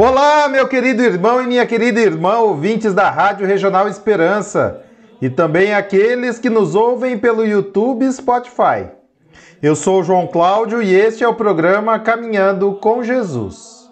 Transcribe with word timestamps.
Olá, 0.00 0.48
meu 0.48 0.68
querido 0.68 1.02
irmão 1.02 1.42
e 1.42 1.46
minha 1.48 1.66
querida 1.66 1.98
irmã, 1.98 2.38
ouvintes 2.38 2.94
da 2.94 3.10
Rádio 3.10 3.44
Regional 3.44 3.88
Esperança 3.88 4.80
e 5.20 5.28
também 5.28 5.74
aqueles 5.74 6.38
que 6.38 6.48
nos 6.48 6.76
ouvem 6.76 7.18
pelo 7.18 7.44
YouTube 7.44 8.06
e 8.06 8.12
Spotify. 8.12 8.90
Eu 9.60 9.74
sou 9.74 10.04
João 10.04 10.28
Cláudio 10.28 10.80
e 10.80 10.94
este 10.94 11.24
é 11.24 11.28
o 11.28 11.34
programa 11.34 11.98
Caminhando 11.98 12.74
com 12.74 13.02
Jesus. 13.02 13.90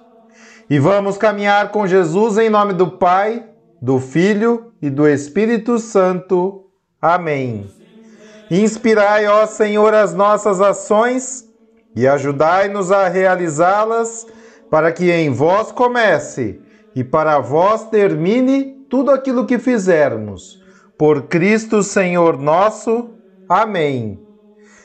E 0.70 0.78
vamos 0.78 1.18
caminhar 1.18 1.72
com 1.72 1.88
Jesus 1.88 2.38
em 2.38 2.48
nome 2.48 2.72
do 2.72 2.86
Pai, 2.86 3.44
do 3.82 3.98
Filho 3.98 4.72
e 4.80 4.88
do 4.88 5.08
Espírito 5.08 5.76
Santo. 5.80 6.66
Amém. 7.02 7.68
Inspirai, 8.48 9.26
ó 9.26 9.44
Senhor, 9.44 9.92
as 9.92 10.14
nossas 10.14 10.60
ações 10.60 11.44
e 11.96 12.06
ajudai-nos 12.06 12.92
a 12.92 13.08
realizá-las 13.08 14.24
para 14.76 14.92
que 14.92 15.10
em 15.10 15.30
vós 15.30 15.72
comece 15.72 16.60
e 16.94 17.02
para 17.02 17.38
vós 17.38 17.84
termine 17.84 18.84
tudo 18.90 19.10
aquilo 19.10 19.46
que 19.46 19.58
fizermos. 19.58 20.62
Por 20.98 21.28
Cristo 21.28 21.82
Senhor 21.82 22.36
nosso. 22.36 23.08
Amém. 23.48 24.20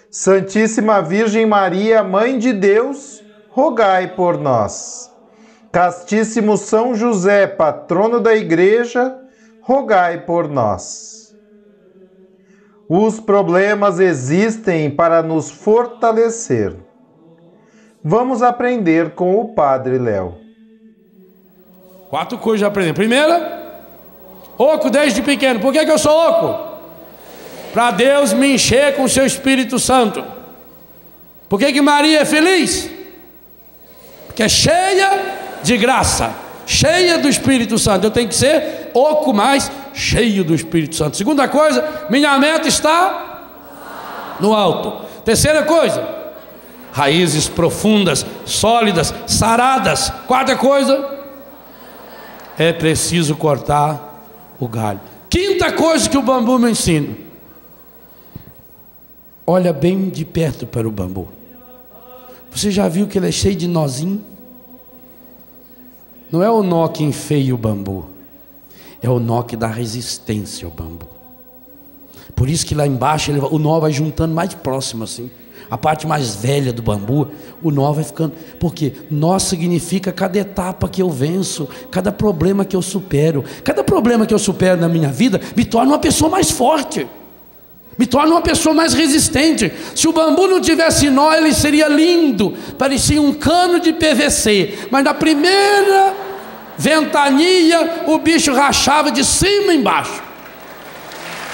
Santíssima 0.09 1.01
Virgem 1.01 1.45
Maria, 1.45 2.01
Mãe 2.05 2.39
de 2.39 2.53
Deus, 2.53 3.21
rogai 3.49 4.15
por 4.15 4.37
nós. 4.37 5.11
Castíssimo 5.73 6.55
São 6.55 6.95
José, 6.95 7.45
patrono 7.45 8.21
da 8.21 8.33
Igreja, 8.33 9.13
rogai 9.61 10.21
por 10.25 10.47
nós. 10.47 11.35
Os 12.87 13.19
problemas 13.19 13.99
existem 13.99 14.89
para 14.89 15.21
nos 15.21 15.51
fortalecer 15.51 16.77
Vamos 18.03 18.41
aprender 18.41 19.11
com 19.11 19.39
o 19.39 19.49
Padre 19.49 19.99
Léo. 19.99 20.35
Quatro 22.09 22.37
coisas 22.37 22.61
já 22.61 22.67
aprendemos. 22.67 22.97
Primeira, 22.97 23.79
oco 24.57 24.89
desde 24.89 25.21
pequeno. 25.21 25.59
Por 25.59 25.71
que, 25.71 25.85
que 25.85 25.91
eu 25.91 25.97
sou 25.99 26.11
oco? 26.11 26.71
Para 27.71 27.91
Deus 27.91 28.33
me 28.33 28.55
encher 28.55 28.95
com 28.95 29.03
o 29.03 29.09
seu 29.09 29.25
Espírito 29.25 29.79
Santo. 29.79 30.23
Por 31.47 31.59
que, 31.59 31.71
que 31.71 31.81
Maria 31.81 32.21
é 32.21 32.25
feliz? 32.25 32.89
Porque 34.25 34.43
é 34.43 34.49
cheia 34.49 35.09
de 35.61 35.77
graça, 35.77 36.33
cheia 36.65 37.17
do 37.17 37.29
Espírito 37.29 37.77
Santo. 37.77 38.07
Eu 38.07 38.11
tenho 38.11 38.27
que 38.27 38.35
ser 38.35 38.89
oco 38.93 39.33
mais 39.33 39.71
cheio 39.93 40.43
do 40.43 40.55
Espírito 40.55 40.95
Santo. 40.95 41.17
Segunda 41.17 41.47
coisa, 41.47 42.07
minha 42.09 42.37
meta 42.39 42.67
está 42.67 43.41
no 44.39 44.53
alto. 44.53 45.05
Terceira 45.23 45.63
coisa, 45.63 46.20
raízes 46.91 47.47
profundas, 47.47 48.25
sólidas, 48.45 49.13
saradas. 49.25 50.09
Quarta 50.27 50.55
coisa, 50.55 51.19
é 52.57 52.71
preciso 52.73 53.35
cortar 53.35 54.25
o 54.59 54.67
galho. 54.67 54.99
Quinta 55.29 55.71
coisa 55.71 56.09
que 56.09 56.17
o 56.17 56.21
bambu 56.21 56.59
me 56.59 56.71
ensina: 56.71 57.15
olha 59.47 59.71
bem 59.71 60.09
de 60.09 60.25
perto 60.25 60.67
para 60.67 60.87
o 60.87 60.91
bambu. 60.91 61.29
Você 62.51 62.69
já 62.69 62.87
viu 62.87 63.07
que 63.07 63.17
ele 63.17 63.29
é 63.29 63.31
cheio 63.31 63.55
de 63.55 63.67
nozinho? 63.67 64.21
Não 66.29 66.43
é 66.43 66.49
o 66.49 66.63
nó 66.63 66.87
que 66.87 67.03
enfeia 67.03 67.53
o 67.53 67.57
bambu, 67.57 68.09
é 69.01 69.09
o 69.09 69.19
nó 69.19 69.43
que 69.43 69.55
dá 69.55 69.67
resistência 69.67 70.65
ao 70.65 70.71
bambu. 70.71 71.07
Por 72.35 72.49
isso 72.49 72.65
que 72.65 72.73
lá 72.73 72.87
embaixo 72.87 73.31
ele, 73.31 73.39
o 73.39 73.57
nó 73.57 73.79
vai 73.79 73.91
juntando 73.91 74.33
mais 74.33 74.53
próximo 74.53 75.03
assim 75.03 75.29
a 75.71 75.77
parte 75.77 76.05
mais 76.05 76.35
velha 76.35 76.73
do 76.73 76.81
bambu, 76.81 77.29
o 77.63 77.71
nó 77.71 77.93
vai 77.93 78.03
ficando. 78.03 78.33
Porque 78.59 78.91
nó 79.09 79.39
significa 79.39 80.11
cada 80.11 80.37
etapa 80.37 80.89
que 80.89 81.01
eu 81.01 81.09
venço, 81.09 81.65
cada 81.89 82.11
problema 82.11 82.65
que 82.65 82.75
eu 82.75 82.81
supero. 82.81 83.41
Cada 83.63 83.81
problema 83.81 84.25
que 84.25 84.33
eu 84.33 84.37
supero 84.37 84.81
na 84.81 84.89
minha 84.89 85.07
vida 85.07 85.39
me 85.55 85.63
torna 85.63 85.93
uma 85.93 85.97
pessoa 85.99 86.29
mais 86.29 86.51
forte. 86.51 87.07
Me 87.97 88.05
torna 88.05 88.31
uma 88.31 88.41
pessoa 88.41 88.75
mais 88.75 88.93
resistente. 88.93 89.71
Se 89.95 90.09
o 90.09 90.11
bambu 90.11 90.45
não 90.45 90.59
tivesse 90.59 91.09
nó, 91.09 91.31
ele 91.31 91.53
seria 91.53 91.87
lindo, 91.87 92.53
parecia 92.77 93.21
um 93.21 93.33
cano 93.33 93.79
de 93.79 93.93
PVC. 93.93 94.87
Mas 94.91 95.05
na 95.05 95.13
primeira 95.13 96.13
ventania, 96.77 98.03
o 98.07 98.17
bicho 98.17 98.53
rachava 98.53 99.09
de 99.09 99.23
cima 99.23 99.73
embaixo. 99.73 100.21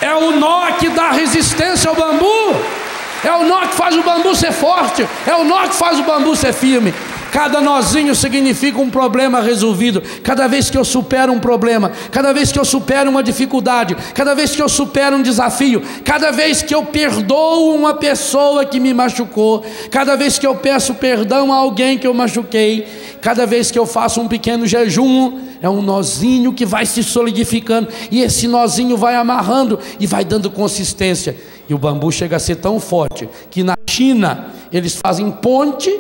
É 0.02 0.16
o 0.16 0.32
nó 0.40 0.72
que 0.80 0.90
dá 0.90 1.12
resistência 1.12 1.88
ao 1.88 1.96
bambu. 1.96 2.77
É 3.24 3.32
o 3.32 3.44
nó 3.44 3.62
que 3.62 3.76
faz 3.76 3.96
o 3.96 4.04
bambu 4.04 4.36
ser 4.36 4.52
forte, 4.52 5.08
é 5.26 5.36
o 5.36 5.44
nó 5.44 5.68
que 5.68 5.76
faz 5.76 6.00
o 6.00 6.04
bambu 6.04 6.36
ser 6.36 6.54
firme. 6.54 6.94
Cada 7.32 7.60
nozinho 7.62 8.16
significa 8.16 8.80
um 8.80 8.90
problema 8.90 9.42
resolvido. 9.42 10.02
Cada 10.24 10.48
vez 10.48 10.70
que 10.70 10.78
eu 10.78 10.86
supero 10.86 11.32
um 11.32 11.40
problema, 11.40 11.92
cada 12.12 12.34
vez 12.34 12.52
que 12.52 12.60
eu 12.60 12.66
supero 12.66 13.10
uma 13.10 13.22
dificuldade, 13.22 13.96
cada 14.14 14.34
vez 14.34 14.56
que 14.56 14.62
eu 14.62 14.70
supero 14.70 15.18
um 15.18 15.22
desafio, 15.22 15.84
cada 16.04 16.32
vez 16.32 16.62
que 16.62 16.74
eu 16.74 16.84
perdoo 16.86 17.76
uma 17.76 17.94
pessoa 17.94 18.66
que 18.66 18.80
me 18.80 18.94
machucou, 18.94 19.64
cada 19.92 20.16
vez 20.16 20.40
que 20.40 20.48
eu 20.48 20.56
peço 20.56 20.96
perdão 20.96 21.52
a 21.52 21.58
alguém 21.58 21.98
que 21.98 22.08
eu 22.08 22.14
machuquei, 22.14 22.88
cada 23.22 23.46
vez 23.46 23.70
que 23.70 23.78
eu 23.78 23.86
faço 23.86 24.22
um 24.22 24.28
pequeno 24.28 24.66
jejum, 24.66 25.40
é 25.62 25.70
um 25.70 25.82
nozinho 25.82 26.54
que 26.54 26.66
vai 26.66 26.86
se 26.86 27.04
solidificando 27.04 27.88
e 28.10 28.22
esse 28.22 28.48
nozinho 28.48 28.96
vai 28.96 29.16
amarrando 29.16 29.80
e 30.00 30.08
vai 30.08 30.24
dando 30.24 30.50
consistência. 30.50 31.36
E 31.70 31.74
o 31.74 31.78
bambu 31.78 32.12
chega 32.12 32.36
a 32.38 32.40
ser 32.40 32.58
tão 32.58 32.80
forte 32.80 33.28
que 33.50 33.64
na 33.64 33.76
China 33.90 34.52
eles 34.72 34.96
fazem 34.96 35.30
ponte 35.32 36.00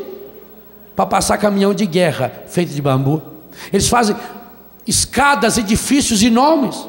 para 0.96 1.06
passar 1.06 1.38
caminhão 1.38 1.74
de 1.74 1.86
guerra 1.86 2.32
feito 2.48 2.74
de 2.74 2.82
bambu. 2.82 3.22
Eles 3.72 3.88
fazem 3.88 4.16
escadas, 4.86 5.58
edifícios 5.58 6.24
enormes. 6.24 6.88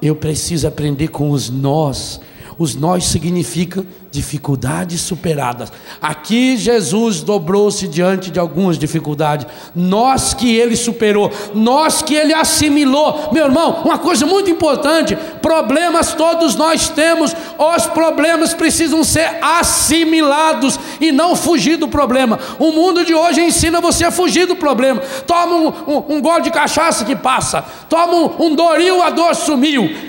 Eu 0.00 0.16
preciso 0.16 0.66
aprender 0.66 1.08
com 1.08 1.30
os 1.30 1.50
nós. 1.50 2.20
Os 2.58 2.74
nós 2.74 3.04
significam 3.04 3.86
dificuldades 4.10 5.00
superadas. 5.00 5.70
Aqui 6.00 6.56
Jesus 6.56 7.22
dobrou-se 7.22 7.86
diante 7.86 8.32
de 8.32 8.40
algumas 8.40 8.76
dificuldades, 8.76 9.46
nós 9.76 10.34
que 10.34 10.56
ele 10.56 10.74
superou, 10.74 11.30
nós 11.54 12.02
que 12.02 12.14
ele 12.14 12.34
assimilou. 12.34 13.30
Meu 13.32 13.44
irmão, 13.44 13.82
uma 13.84 13.96
coisa 13.98 14.26
muito 14.26 14.50
importante: 14.50 15.16
problemas 15.40 16.14
todos 16.14 16.56
nós 16.56 16.88
temos, 16.88 17.32
os 17.56 17.86
problemas 17.86 18.52
precisam 18.52 19.04
ser 19.04 19.38
assimilados 19.40 20.80
e 21.00 21.12
não 21.12 21.36
fugir 21.36 21.76
do 21.76 21.86
problema. 21.86 22.40
O 22.58 22.72
mundo 22.72 23.04
de 23.04 23.14
hoje 23.14 23.40
ensina 23.40 23.80
você 23.80 24.04
a 24.04 24.10
fugir 24.10 24.46
do 24.46 24.56
problema. 24.56 25.00
Toma 25.28 25.54
um, 25.54 25.68
um, 25.68 26.16
um 26.16 26.20
gole 26.20 26.42
de 26.42 26.50
cachaça 26.50 27.04
que 27.04 27.14
passa, 27.14 27.64
toma 27.88 28.14
um, 28.14 28.46
um 28.46 28.54
doril, 28.56 29.00
a 29.00 29.10
dor 29.10 29.34
sumiu. 29.36 30.07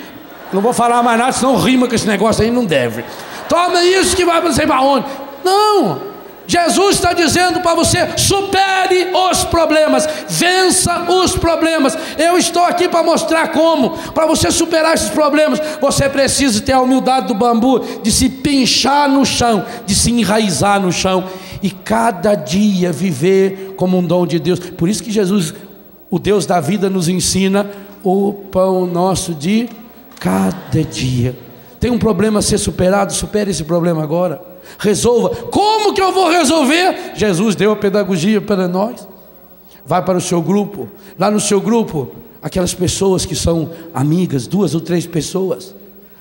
Não 0.51 0.61
vou 0.61 0.73
falar 0.73 1.03
mais 1.03 1.19
nada, 1.19 1.31
senão 1.31 1.55
rima 1.55 1.87
com 1.87 1.95
esse 1.95 2.07
negócio 2.07 2.43
aí, 2.43 2.51
não 2.51 2.65
deve 2.65 3.03
toma 3.49 3.83
isso 3.83 4.15
que 4.15 4.23
vai 4.23 4.39
para 4.39 4.53
sei 4.53 4.67
para 4.67 4.81
onde. 4.81 5.07
Não. 5.43 6.07
Jesus 6.47 6.95
está 6.95 7.13
dizendo 7.13 7.59
para 7.59 7.75
você: 7.75 8.17
supere 8.17 9.09
os 9.13 9.43
problemas, 9.43 10.07
vença 10.29 11.11
os 11.11 11.35
problemas. 11.35 11.97
Eu 12.17 12.37
estou 12.37 12.63
aqui 12.63 12.87
para 12.87 13.03
mostrar 13.03 13.49
como. 13.49 13.91
Para 14.13 14.25
você 14.25 14.49
superar 14.49 14.93
esses 14.93 15.09
problemas, 15.09 15.61
você 15.81 16.07
precisa 16.07 16.61
ter 16.61 16.71
a 16.71 16.81
humildade 16.81 17.27
do 17.27 17.35
bambu 17.35 17.79
de 18.01 18.11
se 18.11 18.29
pinchar 18.29 19.09
no 19.09 19.25
chão, 19.25 19.65
de 19.85 19.93
se 19.93 20.11
enraizar 20.11 20.79
no 20.79 20.91
chão 20.91 21.25
e 21.61 21.69
cada 21.69 22.33
dia 22.33 22.91
viver 22.91 23.73
como 23.75 23.97
um 23.97 24.03
dom 24.03 24.25
de 24.25 24.39
Deus. 24.39 24.59
Por 24.59 24.89
isso 24.89 25.03
que 25.03 25.11
Jesus, 25.11 25.53
o 26.09 26.17
Deus 26.17 26.47
da 26.47 26.59
vida, 26.59 26.89
nos 26.89 27.07
ensina 27.07 27.69
o 28.03 28.33
pão 28.33 28.87
nosso 28.87 29.35
de 29.35 29.69
cada 30.19 30.83
dia. 30.83 31.37
Tem 31.79 31.89
um 31.89 31.97
problema 31.97 32.39
a 32.39 32.41
ser 32.41 32.57
superado, 32.57 33.13
supere 33.13 33.51
esse 33.51 33.63
problema 33.63 34.03
agora. 34.03 34.41
Resolva. 34.77 35.29
Como 35.29 35.93
que 35.93 36.01
eu 36.01 36.11
vou 36.11 36.29
resolver? 36.29 37.13
Jesus 37.15 37.55
deu 37.55 37.71
a 37.71 37.75
pedagogia 37.75 38.41
para 38.41 38.67
nós. 38.67 39.07
Vai 39.85 40.03
para 40.03 40.17
o 40.17 40.21
seu 40.21 40.41
grupo. 40.41 40.89
Lá 41.17 41.31
no 41.31 41.39
seu 41.39 41.61
grupo, 41.61 42.09
aquelas 42.41 42.73
pessoas 42.73 43.25
que 43.25 43.35
são 43.35 43.71
amigas, 43.93 44.45
duas 44.45 44.75
ou 44.75 44.81
três 44.81 45.07
pessoas. 45.07 45.73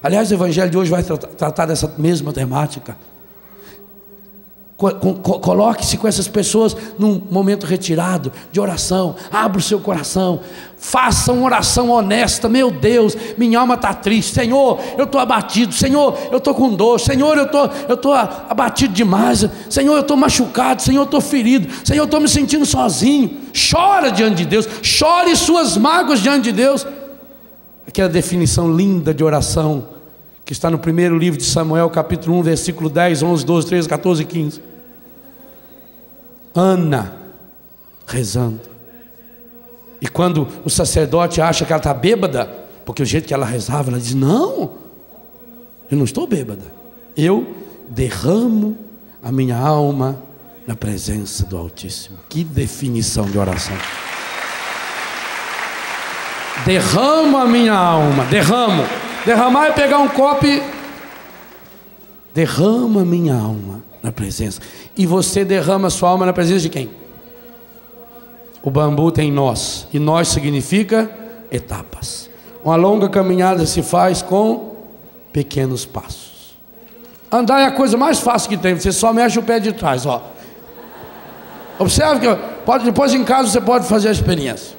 Aliás, 0.03 0.31
o 0.31 0.35
evangelho 0.35 0.71
de 0.71 0.79
hoje 0.79 0.91
vai 0.91 1.03
tratar 1.03 1.67
dessa 1.67 1.93
mesma 1.99 2.33
temática. 2.33 2.97
Coloque-se 4.79 5.97
com 5.97 6.07
essas 6.07 6.29
pessoas 6.29 6.77
num 6.97 7.21
momento 7.29 7.67
retirado 7.67 8.33
de 8.53 8.61
oração. 8.61 9.17
Abra 9.29 9.59
o 9.59 9.63
seu 9.63 9.81
coração. 9.81 10.39
Faça 10.77 11.33
uma 11.33 11.47
oração 11.47 11.91
honesta. 11.91 12.49
Meu 12.49 12.71
Deus, 12.71 13.17
minha 13.37 13.59
alma 13.59 13.75
está 13.75 13.93
triste. 13.93 14.35
Senhor, 14.35 14.79
eu 14.97 15.03
estou 15.03 15.21
abatido. 15.21 15.75
Senhor, 15.75 16.17
eu 16.31 16.39
estou 16.39 16.55
com 16.55 16.73
dor. 16.73 17.01
Senhor, 17.01 17.37
eu 17.37 17.49
tô, 17.49 17.65
estou 17.93 18.15
abatido 18.15 18.95
demais. 18.95 19.45
Senhor, 19.69 19.97
eu 19.97 20.03
estou 20.03 20.17
machucado. 20.17 20.81
Senhor, 20.81 21.01
eu 21.01 21.07
estou 21.07 21.21
ferido. 21.21 21.69
Senhor, 21.85 22.03
eu 22.03 22.05
estou 22.05 22.21
me 22.21 22.29
sentindo 22.29 22.65
sozinho. 22.65 23.37
Chora 23.53 24.13
diante 24.13 24.37
de 24.37 24.45
Deus. 24.45 24.69
Chore 24.81 25.35
suas 25.35 25.77
mágoas 25.77 26.21
diante 26.21 26.45
de 26.45 26.53
Deus. 26.53 26.87
Aquela 27.85 28.09
definição 28.09 28.73
linda 28.73 29.13
de 29.13 29.25
oração 29.25 29.98
que 30.49 30.55
está 30.55 30.71
no 30.71 30.79
primeiro 30.79 31.19
livro 31.19 31.39
de 31.39 31.45
Samuel, 31.45 31.91
capítulo 31.91 32.39
1, 32.39 32.43
versículo 32.43 32.89
10, 32.89 33.23
11, 33.23 33.45
12, 33.45 33.67
13, 33.67 33.87
14 33.87 34.23
e 34.23 34.25
15. 34.25 34.63
Ana 36.55 37.19
rezando. 38.07 38.63
E 40.01 40.09
quando 40.09 40.49
o 40.65 40.71
sacerdote 40.71 41.43
acha 41.43 41.67
que 41.67 41.73
ela 41.75 41.79
está 41.79 41.93
bêbada, 41.93 42.47
porque 42.87 43.03
o 43.03 43.05
jeito 43.05 43.29
que 43.29 43.35
ela 43.35 43.45
rezava, 43.45 43.91
ela 43.91 44.01
diz: 44.01 44.15
Não, 44.15 44.73
eu 45.91 45.99
não 45.99 46.05
estou 46.05 46.27
bêbada. 46.27 46.65
Eu 47.15 47.55
derramo 47.87 48.75
a 49.23 49.31
minha 49.31 49.59
alma 49.59 50.17
na 50.67 50.75
presença 50.75 51.45
do 51.45 51.59
Altíssimo. 51.59 52.17
Que 52.27 52.43
definição 52.43 53.27
de 53.27 53.39
oração. 53.39 53.77
Derramo 56.65 57.37
a 57.37 57.45
minha 57.45 57.75
alma, 57.75 58.25
derramo. 58.25 59.08
Derramar 59.29 59.67
é 59.67 59.73
pegar 59.73 59.99
um 59.99 60.09
copo 60.09 60.47
e 60.47 60.63
derrama 62.33 63.05
minha 63.05 63.35
alma 63.35 63.83
na 64.03 64.11
presença. 64.11 64.59
E 64.97 65.05
você 65.05 65.45
derrama 65.45 65.91
sua 65.91 66.09
alma 66.09 66.25
na 66.25 66.33
presença 66.33 66.61
de 66.61 66.71
quem? 66.71 66.89
O 68.63 68.71
bambu 68.71 69.13
tem 69.13 69.31
nós, 69.31 69.87
e 69.93 69.99
nós 69.99 70.29
significa 70.29 71.11
etapas. 71.51 72.31
Uma 72.65 72.75
longa 72.77 73.07
caminhada 73.11 73.67
se 73.67 73.83
faz 73.83 74.23
com 74.23 74.77
pequenos 75.31 75.85
passos. 75.85 76.57
Andar 77.31 77.61
é 77.61 77.67
a 77.67 77.73
coisa 77.73 77.99
mais 77.99 78.21
fácil 78.21 78.49
que 78.49 78.57
tem, 78.57 78.77
você 78.77 78.91
só 78.93 79.13
mexe 79.13 79.39
o 79.39 79.43
pé 79.43 79.61
de 79.61 79.73
trás, 79.73 80.07
ó. 80.07 80.23
Observe 81.79 82.27
que 82.27 82.43
pode, 82.65 82.87
depois 82.87 83.13
em 83.13 83.25
casa 83.25 83.51
você 83.51 83.61
pode 83.61 83.87
fazer 83.87 84.09
a 84.09 84.13
experiência. 84.13 84.78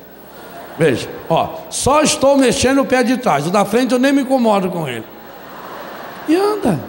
Veja, 0.79 1.09
ó, 1.29 1.49
só 1.69 2.01
estou 2.01 2.37
mexendo 2.37 2.79
o 2.79 2.85
pé 2.85 3.03
de 3.03 3.17
trás, 3.17 3.45
o 3.45 3.51
da 3.51 3.65
frente 3.65 3.91
eu 3.91 3.99
nem 3.99 4.13
me 4.13 4.21
incomodo 4.21 4.69
com 4.69 4.87
ele. 4.87 5.03
E 6.25 6.33
anda. 6.33 6.79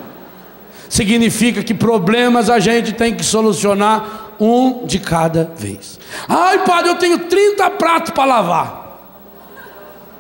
Significa 0.89 1.61
que 1.65 1.75
problemas 1.75 2.49
a 2.49 2.61
gente 2.61 2.93
tem 2.93 3.13
que 3.17 3.25
solucionar 3.25 4.35
um 4.39 4.87
de 4.87 5.01
cada 5.01 5.53
vez. 5.57 5.99
Ai, 6.29 6.65
padre, 6.65 6.91
eu 6.91 6.95
tenho 6.97 7.19
30 7.19 7.69
pratos 7.71 8.13
para 8.13 8.25
lavar. 8.25 9.01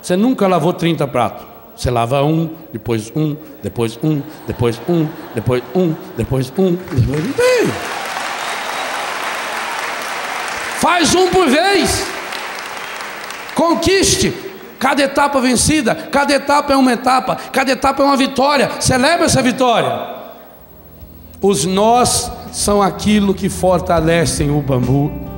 Você 0.02 0.16
nunca 0.16 0.48
lavou 0.48 0.72
30 0.72 1.06
pratos. 1.06 1.46
Você 1.76 1.92
lava 1.92 2.24
um, 2.24 2.50
depois 2.72 3.12
um, 3.14 3.36
depois 3.62 3.96
um, 4.02 4.20
depois 4.48 4.80
um, 4.88 5.06
depois 5.34 5.62
um, 5.74 5.94
depois 6.16 6.52
um, 6.58 6.76
depois 6.76 7.28
um. 7.28 7.70
Faz 10.80 11.14
um 11.14 11.28
por 11.28 11.46
vez. 11.46 12.09
Conquiste 13.70 14.34
cada 14.80 15.02
etapa 15.02 15.40
vencida, 15.40 15.94
cada 15.94 16.32
etapa 16.32 16.72
é 16.72 16.76
uma 16.76 16.92
etapa, 16.92 17.36
cada 17.52 17.70
etapa 17.70 18.02
é 18.02 18.06
uma 18.06 18.16
vitória. 18.16 18.68
Celebre 18.80 19.26
essa 19.26 19.40
vitória. 19.40 20.16
Os 21.40 21.64
nós 21.64 22.32
são 22.50 22.82
aquilo 22.82 23.32
que 23.32 23.48
fortalecem 23.48 24.50
o 24.50 24.60
bambu. 24.60 25.29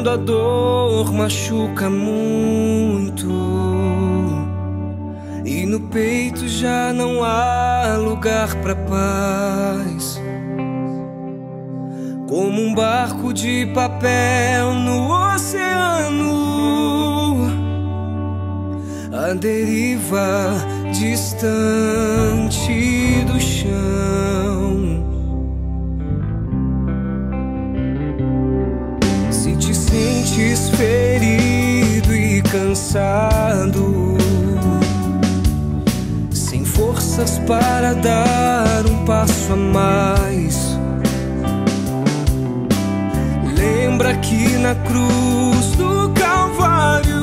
Quando 0.00 0.10
a 0.12 0.16
dor 0.16 1.12
machuca 1.12 1.90
muito 1.90 3.28
e 5.44 5.66
no 5.66 5.78
peito 5.78 6.48
já 6.48 6.90
não 6.90 7.22
há 7.22 7.98
lugar 7.98 8.54
para 8.62 8.74
paz. 8.74 10.18
Como 12.26 12.62
um 12.62 12.74
barco 12.74 13.34
de 13.34 13.66
papel 13.74 14.72
no 14.72 15.34
oceano, 15.34 16.30
a 19.12 19.34
deriva 19.34 20.54
distante 20.94 22.72
do 23.26 23.38
chão. 23.38 24.29
Para 37.38 37.94
dar 37.94 38.86
um 38.86 39.04
passo 39.04 39.52
a 39.52 39.56
mais. 39.56 40.78
Lembra 43.56 44.14
que 44.16 44.58
na 44.58 44.74
cruz 44.74 45.76
do 45.76 46.10
Calvário, 46.10 47.20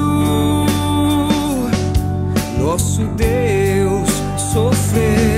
nosso 2.59 3.05
Deus 3.15 4.09
sofreu 4.53 5.36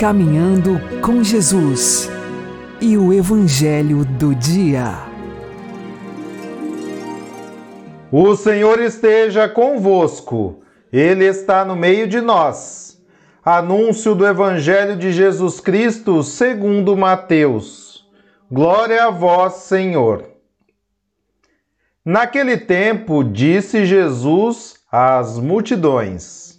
Caminhando 0.00 0.80
com 1.02 1.22
Jesus 1.22 2.08
e 2.80 2.96
o 2.96 3.12
Evangelho 3.12 4.02
do 4.02 4.34
Dia. 4.34 4.94
O 8.10 8.34
Senhor 8.34 8.80
esteja 8.80 9.46
convosco, 9.46 10.62
Ele 10.90 11.26
está 11.26 11.66
no 11.66 11.76
meio 11.76 12.08
de 12.08 12.18
nós. 12.18 12.98
Anúncio 13.44 14.14
do 14.14 14.26
Evangelho 14.26 14.96
de 14.96 15.12
Jesus 15.12 15.60
Cristo 15.60 16.22
segundo 16.22 16.96
Mateus. 16.96 18.08
Glória 18.50 19.04
a 19.04 19.10
vós, 19.10 19.52
Senhor. 19.64 20.30
Naquele 22.02 22.56
tempo, 22.56 23.22
disse 23.22 23.84
Jesus 23.84 24.76
às 24.90 25.38
multidões: 25.38 26.49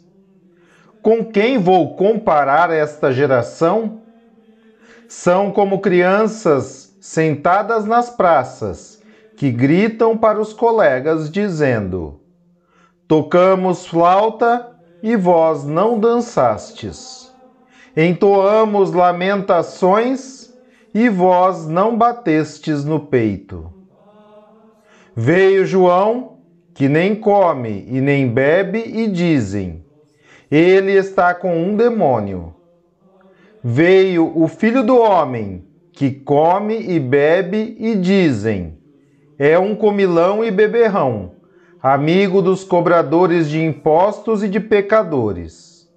Com 1.02 1.26
quem 1.26 1.58
vou 1.58 1.96
comparar 1.96 2.70
esta 2.70 3.12
geração? 3.12 4.02
São 5.08 5.52
como 5.52 5.80
crianças 5.80 6.96
sentadas 7.02 7.86
nas 7.86 8.10
praças 8.12 9.02
que 9.36 9.50
gritam 9.52 10.16
para 10.16 10.40
os 10.40 10.54
colegas, 10.54 11.32
dizendo: 11.32 12.22
Tocamos 13.08 13.88
flauta 13.88 14.70
e 15.02 15.16
vós 15.16 15.64
não 15.66 16.00
dançastes. 16.00 17.34
Entoamos 17.98 18.94
lamentações 18.94 20.54
e 20.94 21.10
vós 21.10 21.68
não 21.68 21.98
batestes 21.98 22.86
no 22.86 23.00
peito. 23.00 23.74
Veio 25.16 25.66
João, 25.66 26.38
que 26.76 26.88
nem 26.88 27.16
come 27.16 27.88
e 27.90 28.00
nem 28.00 28.28
bebe, 28.30 28.80
e 28.80 29.08
dizem: 29.08 29.84
Ele 30.52 30.92
está 30.92 31.34
com 31.34 31.58
um 31.58 31.78
demônio. 31.78 32.54
Veio 33.64 34.38
o 34.38 34.50
filho 34.50 34.84
do 34.84 34.98
homem, 34.98 35.66
que 35.94 36.12
come 36.12 36.78
e 36.78 37.00
bebe, 37.00 37.78
e 37.80 37.96
dizem: 37.96 38.78
É 39.40 39.58
um 39.58 39.74
comilão 39.74 40.44
e 40.44 40.52
beberrão, 40.52 41.36
amigo 41.82 42.42
dos 42.42 42.66
cobradores 42.66 43.50
de 43.50 43.64
impostos 43.64 44.44
e 44.44 44.50
de 44.50 44.60
pecadores. 44.60 45.90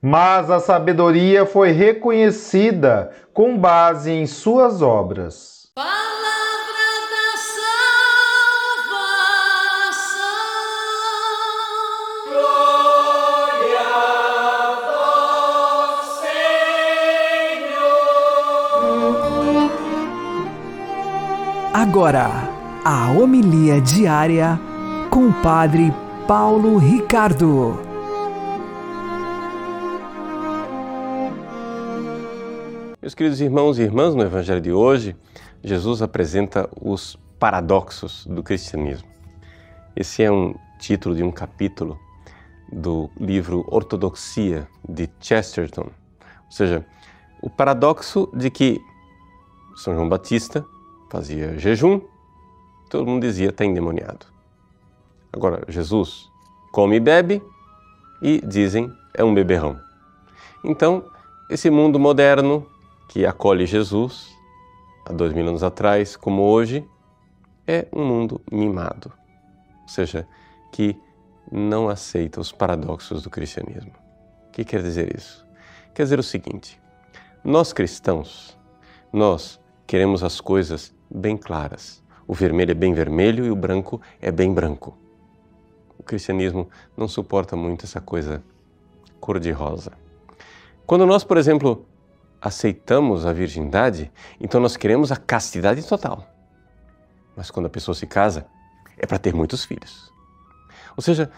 Mas 0.00 0.50
a 0.50 0.58
sabedoria 0.58 1.44
foi 1.44 1.70
reconhecida 1.70 3.10
com 3.34 3.58
base 3.58 4.10
em 4.10 4.26
suas 4.26 4.80
obras. 4.80 5.63
Agora, 21.86 22.30
a 22.82 23.10
homilia 23.10 23.78
diária 23.78 24.58
com 25.10 25.28
o 25.28 25.42
Padre 25.42 25.92
Paulo 26.26 26.78
Ricardo. 26.78 27.78
Meus 33.02 33.14
queridos 33.14 33.38
irmãos 33.38 33.78
e 33.78 33.82
irmãs, 33.82 34.14
no 34.14 34.22
Evangelho 34.22 34.62
de 34.62 34.72
hoje, 34.72 35.14
Jesus 35.62 36.00
apresenta 36.00 36.70
os 36.80 37.18
paradoxos 37.38 38.26
do 38.26 38.42
cristianismo. 38.42 39.06
Esse 39.94 40.22
é 40.22 40.32
um 40.32 40.54
título 40.78 41.14
de 41.14 41.22
um 41.22 41.30
capítulo 41.30 42.00
do 42.72 43.10
livro 43.20 43.62
Ortodoxia 43.68 44.66
de 44.88 45.06
Chesterton, 45.20 45.90
ou 46.46 46.50
seja, 46.50 46.82
o 47.42 47.50
paradoxo 47.50 48.30
de 48.34 48.50
que 48.50 48.80
São 49.76 49.94
João 49.94 50.08
Batista 50.08 50.64
fazia 51.14 51.56
jejum, 51.56 52.00
todo 52.90 53.06
mundo 53.06 53.22
dizia 53.22 53.50
está 53.50 53.64
endemoniado. 53.64 54.26
Agora, 55.32 55.62
Jesus 55.68 56.28
come 56.72 56.96
e 56.96 57.00
bebe 57.00 57.40
e 58.20 58.40
dizem 58.44 58.92
é 59.14 59.22
um 59.22 59.32
beberrão. 59.32 59.78
Então, 60.64 61.04
esse 61.48 61.70
mundo 61.70 62.00
moderno 62.00 62.66
que 63.08 63.24
acolhe 63.24 63.64
Jesus 63.64 64.36
há 65.06 65.12
dois 65.12 65.32
mil 65.32 65.46
anos 65.46 65.62
atrás, 65.62 66.16
como 66.16 66.42
hoje, 66.42 66.84
é 67.64 67.86
um 67.92 68.04
mundo 68.04 68.40
mimado, 68.50 69.12
ou 69.82 69.88
seja, 69.88 70.26
que 70.72 70.96
não 71.52 71.88
aceita 71.88 72.40
os 72.40 72.50
paradoxos 72.50 73.22
do 73.22 73.30
cristianismo. 73.30 73.92
O 74.48 74.50
que 74.50 74.64
quer 74.64 74.82
dizer 74.82 75.14
isso? 75.16 75.46
Quer 75.94 76.02
dizer 76.02 76.18
o 76.18 76.24
seguinte: 76.24 76.80
nós 77.44 77.72
cristãos, 77.72 78.58
nós 79.12 79.60
queremos 79.86 80.24
as 80.24 80.40
coisas 80.40 80.93
bem 81.10 81.36
claras. 81.36 82.02
O 82.26 82.34
vermelho 82.34 82.70
é 82.70 82.74
bem 82.74 82.94
vermelho 82.94 83.44
e 83.44 83.50
o 83.50 83.56
branco 83.56 84.00
é 84.20 84.30
bem 84.30 84.52
branco. 84.52 84.96
O 85.98 86.02
cristianismo 86.02 86.68
não 86.96 87.06
suporta 87.06 87.56
muito 87.56 87.84
essa 87.84 88.00
coisa 88.00 88.42
cor-de-rosa. 89.20 89.92
Quando 90.86 91.06
nós, 91.06 91.24
por 91.24 91.36
exemplo, 91.36 91.86
aceitamos 92.40 93.24
a 93.24 93.32
virgindade, 93.32 94.12
então 94.38 94.60
nós 94.60 94.76
queremos 94.76 95.10
a 95.10 95.16
castidade 95.16 95.86
total. 95.86 96.26
Mas 97.36 97.50
quando 97.50 97.66
a 97.66 97.70
pessoa 97.70 97.94
se 97.94 98.06
casa, 98.06 98.46
é 98.98 99.06
para 99.06 99.18
ter 99.18 99.34
muitos 99.34 99.64
filhos. 99.64 100.12
Ou 100.96 101.02
seja, 101.02 101.30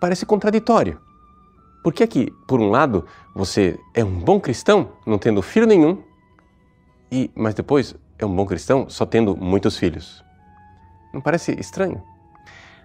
parece 0.00 0.26
contraditório. 0.26 1.00
Por 1.82 1.94
que 1.94 2.30
por 2.46 2.60
um 2.60 2.68
lado, 2.68 3.06
você 3.34 3.78
é 3.94 4.04
um 4.04 4.18
bom 4.18 4.38
cristão, 4.38 4.92
não 5.06 5.18
tendo 5.18 5.40
filho 5.40 5.66
nenhum, 5.66 6.02
e 7.10 7.30
mas 7.34 7.54
depois 7.54 7.96
é 8.24 8.26
um 8.26 8.34
bom 8.34 8.46
cristão 8.46 8.88
só 8.88 9.06
tendo 9.06 9.36
muitos 9.36 9.76
filhos? 9.76 10.24
Não 11.12 11.20
parece 11.20 11.52
estranho? 11.58 12.02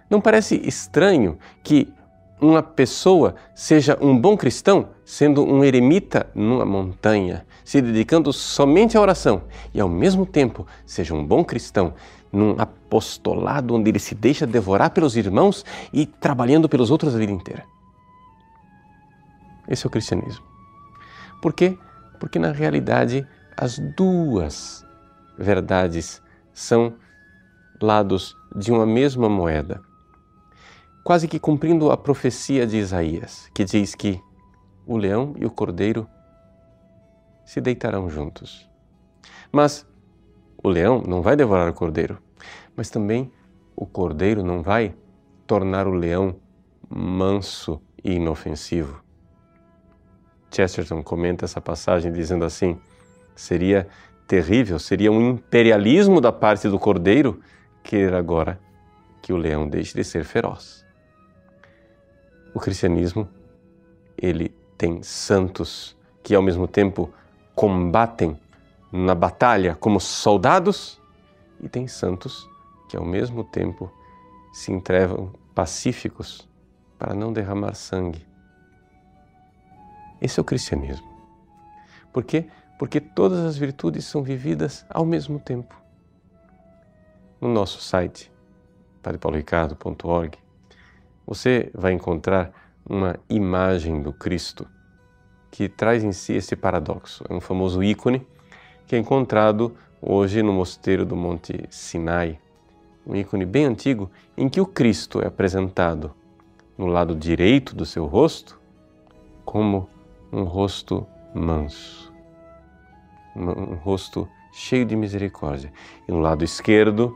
Não 0.08 0.20
parece 0.20 0.56
estranho 0.66 1.38
que 1.62 1.92
uma 2.40 2.62
pessoa 2.62 3.34
seja 3.54 3.98
um 4.00 4.18
bom 4.18 4.36
cristão 4.36 4.90
sendo 5.04 5.44
um 5.44 5.64
eremita 5.64 6.28
numa 6.34 6.64
montanha, 6.64 7.46
se 7.64 7.80
dedicando 7.80 8.32
somente 8.32 8.96
à 8.96 9.00
oração 9.00 9.44
e 9.72 9.80
ao 9.80 9.88
mesmo 9.88 10.26
tempo 10.26 10.66
seja 10.84 11.14
um 11.14 11.24
bom 11.24 11.44
cristão 11.44 11.94
num 12.32 12.54
apostolado 12.58 13.74
onde 13.74 13.90
ele 13.90 13.98
se 13.98 14.14
deixa 14.14 14.46
devorar 14.46 14.90
pelos 14.90 15.16
irmãos 15.16 15.64
e 15.92 16.04
trabalhando 16.04 16.68
pelos 16.68 16.90
outros 16.90 17.14
a 17.14 17.18
vida 17.18 17.32
inteira. 17.32 17.64
Esse 19.68 19.86
é 19.86 19.88
o 19.88 19.90
cristianismo. 19.90 20.44
Por 21.40 21.52
quê? 21.52 21.76
Porque 22.20 22.38
na 22.38 22.52
realidade 22.52 23.26
as 23.56 23.78
duas 23.96 24.85
verdades 25.38 26.22
são 26.52 26.94
lados 27.80 28.36
de 28.54 28.72
uma 28.72 28.86
mesma 28.86 29.28
moeda 29.28 29.82
quase 31.06 31.28
que 31.28 31.38
cumprindo 31.38 31.92
a 31.92 31.96
profecia 31.96 32.66
de 32.66 32.78
Isaías, 32.78 33.48
que 33.54 33.64
diz 33.64 33.94
que 33.94 34.20
o 34.84 34.96
leão 34.96 35.36
e 35.38 35.46
o 35.46 35.50
cordeiro 35.52 36.04
se 37.44 37.60
deitarão 37.60 38.10
juntos. 38.10 38.68
Mas 39.52 39.86
o 40.60 40.68
leão 40.68 41.00
não 41.06 41.22
vai 41.22 41.36
devorar 41.36 41.70
o 41.70 41.72
cordeiro, 41.72 42.18
mas 42.74 42.90
também 42.90 43.30
o 43.76 43.86
cordeiro 43.86 44.42
não 44.42 44.64
vai 44.64 44.96
tornar 45.46 45.86
o 45.86 45.92
leão 45.92 46.40
manso 46.90 47.80
e 48.02 48.14
inofensivo. 48.14 49.00
Chesterton 50.50 51.04
comenta 51.04 51.44
essa 51.44 51.60
passagem 51.60 52.10
dizendo 52.10 52.44
assim: 52.44 52.80
seria 53.36 53.86
terrível, 54.26 54.78
seria 54.78 55.10
um 55.10 55.30
imperialismo 55.30 56.20
da 56.20 56.32
parte 56.32 56.68
do 56.68 56.78
cordeiro 56.78 57.40
querer 57.82 58.14
agora 58.14 58.58
que 59.22 59.32
o 59.32 59.36
leão 59.36 59.68
deixe 59.68 59.94
de 59.94 60.04
ser 60.04 60.24
feroz. 60.24 60.84
O 62.54 62.60
cristianismo, 62.60 63.28
ele 64.16 64.54
tem 64.76 65.02
santos 65.02 65.96
que 66.22 66.34
ao 66.34 66.42
mesmo 66.42 66.66
tempo 66.66 67.12
combatem 67.54 68.38
na 68.92 69.14
batalha 69.14 69.74
como 69.74 70.00
soldados 70.00 71.00
e 71.60 71.68
tem 71.68 71.86
santos 71.86 72.48
que 72.88 72.96
ao 72.96 73.04
mesmo 73.04 73.44
tempo 73.44 73.90
se 74.52 74.72
entrevam 74.72 75.32
pacíficos 75.54 76.48
para 76.98 77.14
não 77.14 77.32
derramar 77.32 77.74
sangue. 77.74 78.26
Esse 80.20 80.40
é 80.40 80.42
o 80.42 80.44
cristianismo. 80.44 81.06
Por 82.12 82.24
quê? 82.24 82.46
Porque 82.78 83.00
todas 83.00 83.40
as 83.40 83.56
virtudes 83.56 84.04
são 84.04 84.22
vividas 84.22 84.84
ao 84.90 85.04
mesmo 85.04 85.38
tempo. 85.38 85.74
No 87.40 87.48
nosso 87.48 87.80
site, 87.80 88.30
padrepauloricardo.org, 89.02 90.38
você 91.26 91.70
vai 91.74 91.92
encontrar 91.92 92.52
uma 92.88 93.18
imagem 93.28 94.00
do 94.00 94.12
Cristo 94.12 94.66
que 95.50 95.68
traz 95.68 96.04
em 96.04 96.12
si 96.12 96.34
esse 96.34 96.54
paradoxo. 96.54 97.24
É 97.28 97.34
um 97.34 97.40
famoso 97.40 97.82
ícone 97.82 98.26
que 98.86 98.94
é 98.94 98.98
encontrado 98.98 99.76
hoje 100.00 100.42
no 100.42 100.52
mosteiro 100.52 101.04
do 101.04 101.16
Monte 101.16 101.64
Sinai, 101.70 102.38
um 103.06 103.14
ícone 103.16 103.44
bem 103.44 103.64
antigo 103.64 104.10
em 104.36 104.48
que 104.48 104.60
o 104.60 104.66
Cristo 104.66 105.20
é 105.20 105.26
apresentado 105.26 106.14
no 106.76 106.86
lado 106.86 107.14
direito 107.14 107.74
do 107.74 107.86
seu 107.86 108.06
rosto 108.06 108.60
como 109.44 109.88
um 110.32 110.42
rosto 110.42 111.06
manso, 111.34 112.05
um 113.36 113.74
rosto 113.74 114.28
cheio 114.52 114.86
de 114.86 114.96
misericórdia, 114.96 115.72
e 116.08 116.12
no 116.12 116.20
lado 116.20 116.42
esquerdo, 116.42 117.14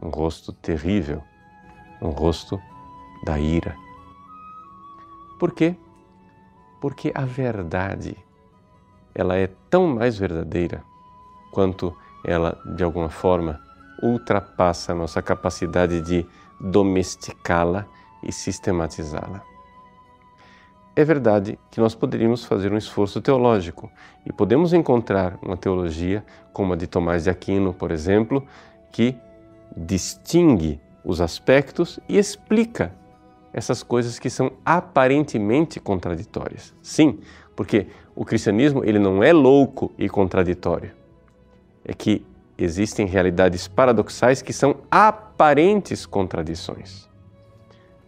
um 0.00 0.08
rosto 0.08 0.52
terrível, 0.52 1.22
um 2.00 2.08
rosto 2.08 2.60
da 3.24 3.38
ira. 3.38 3.76
Por 5.38 5.52
quê? 5.52 5.76
Porque 6.80 7.12
a 7.14 7.24
verdade, 7.26 8.16
ela 9.14 9.36
é 9.36 9.48
tão 9.68 9.86
mais 9.86 10.16
verdadeira 10.16 10.82
quanto 11.52 11.94
ela, 12.24 12.58
de 12.74 12.82
alguma 12.82 13.10
forma, 13.10 13.60
ultrapassa 14.02 14.92
a 14.92 14.94
nossa 14.94 15.20
capacidade 15.20 16.00
de 16.00 16.26
domesticá-la 16.58 17.86
e 18.22 18.32
sistematizá-la. 18.32 19.49
É 20.96 21.04
verdade 21.04 21.58
que 21.70 21.80
nós 21.80 21.94
poderíamos 21.94 22.44
fazer 22.44 22.72
um 22.72 22.76
esforço 22.76 23.20
teológico 23.20 23.90
e 24.26 24.32
podemos 24.32 24.72
encontrar 24.72 25.38
uma 25.40 25.56
teologia 25.56 26.24
como 26.52 26.72
a 26.72 26.76
de 26.76 26.86
Tomás 26.86 27.24
de 27.24 27.30
Aquino, 27.30 27.72
por 27.72 27.92
exemplo, 27.92 28.44
que 28.90 29.16
distingue 29.76 30.80
os 31.04 31.20
aspectos 31.20 32.00
e 32.08 32.18
explica 32.18 32.92
essas 33.52 33.82
coisas 33.82 34.18
que 34.18 34.28
são 34.28 34.52
aparentemente 34.64 35.78
contraditórias. 35.78 36.74
Sim, 36.82 37.20
porque 37.54 37.86
o 38.14 38.24
cristianismo 38.24 38.84
ele 38.84 38.98
não 38.98 39.22
é 39.22 39.32
louco 39.32 39.92
e 39.96 40.08
contraditório. 40.08 40.92
É 41.84 41.94
que 41.94 42.26
existem 42.58 43.06
realidades 43.06 43.68
paradoxais 43.68 44.42
que 44.42 44.52
são 44.52 44.76
aparentes 44.90 46.04
contradições. 46.04 47.08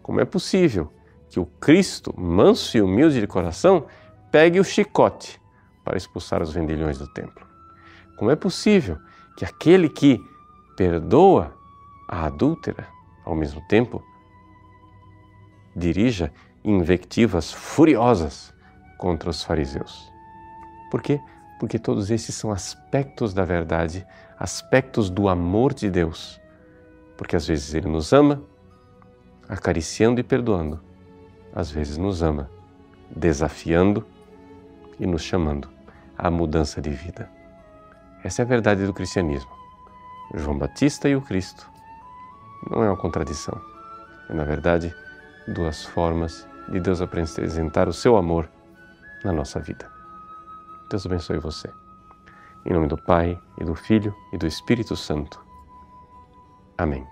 Como 0.02 0.20
é 0.20 0.24
possível 0.24 0.90
que 1.32 1.40
o 1.40 1.46
Cristo, 1.46 2.14
manso 2.14 2.76
e 2.76 2.82
humilde 2.82 3.18
de 3.18 3.26
coração, 3.26 3.86
pegue 4.30 4.60
o 4.60 4.64
chicote 4.64 5.40
para 5.82 5.96
expulsar 5.96 6.42
os 6.42 6.52
vendilhões 6.52 6.98
do 6.98 7.10
templo? 7.10 7.46
Como 8.18 8.30
é 8.30 8.36
possível 8.36 8.98
que 9.34 9.42
aquele 9.42 9.88
que 9.88 10.20
perdoa 10.76 11.56
a 12.06 12.26
adúltera, 12.26 12.86
ao 13.24 13.34
mesmo 13.34 13.66
tempo, 13.66 14.04
dirija 15.74 16.30
invectivas 16.62 17.50
furiosas 17.50 18.52
contra 18.98 19.30
os 19.30 19.42
fariseus. 19.42 20.12
Por 20.90 21.00
quê? 21.00 21.18
Porque 21.58 21.78
todos 21.78 22.10
esses 22.10 22.34
são 22.34 22.50
aspectos 22.52 23.32
da 23.32 23.42
verdade, 23.46 24.06
aspectos 24.38 25.08
do 25.08 25.30
amor 25.30 25.72
de 25.72 25.88
Deus. 25.88 26.38
Porque 27.16 27.36
às 27.36 27.46
vezes 27.46 27.72
Ele 27.72 27.88
nos 27.88 28.12
ama, 28.12 28.42
acariciando 29.48 30.20
e 30.20 30.22
perdoando, 30.22 30.91
às 31.54 31.70
vezes 31.70 31.96
nos 31.98 32.22
ama, 32.22 32.50
desafiando 33.14 34.06
e 34.98 35.06
nos 35.06 35.22
chamando 35.22 35.68
à 36.16 36.30
mudança 36.30 36.80
de 36.80 36.90
vida. 36.90 37.28
Essa 38.24 38.42
é 38.42 38.44
a 38.44 38.48
verdade 38.48 38.86
do 38.86 38.92
cristianismo. 38.92 39.50
João 40.34 40.56
Batista 40.56 41.08
e 41.08 41.16
o 41.16 41.20
Cristo 41.20 41.68
não 42.70 42.82
é 42.82 42.88
uma 42.88 42.96
contradição. 42.96 43.60
É, 44.28 44.34
na 44.34 44.44
verdade, 44.44 44.94
duas 45.48 45.84
formas 45.84 46.46
de 46.68 46.80
Deus 46.80 47.00
apresentar 47.00 47.88
o 47.88 47.92
seu 47.92 48.16
amor 48.16 48.48
na 49.24 49.32
nossa 49.32 49.60
vida. 49.60 49.90
Deus 50.88 51.04
abençoe 51.04 51.38
você. 51.38 51.70
Em 52.64 52.72
nome 52.72 52.86
do 52.86 52.96
Pai, 52.96 53.38
e 53.60 53.64
do 53.64 53.74
Filho, 53.74 54.14
e 54.32 54.38
do 54.38 54.46
Espírito 54.46 54.94
Santo. 54.94 55.44
Amém. 56.78 57.06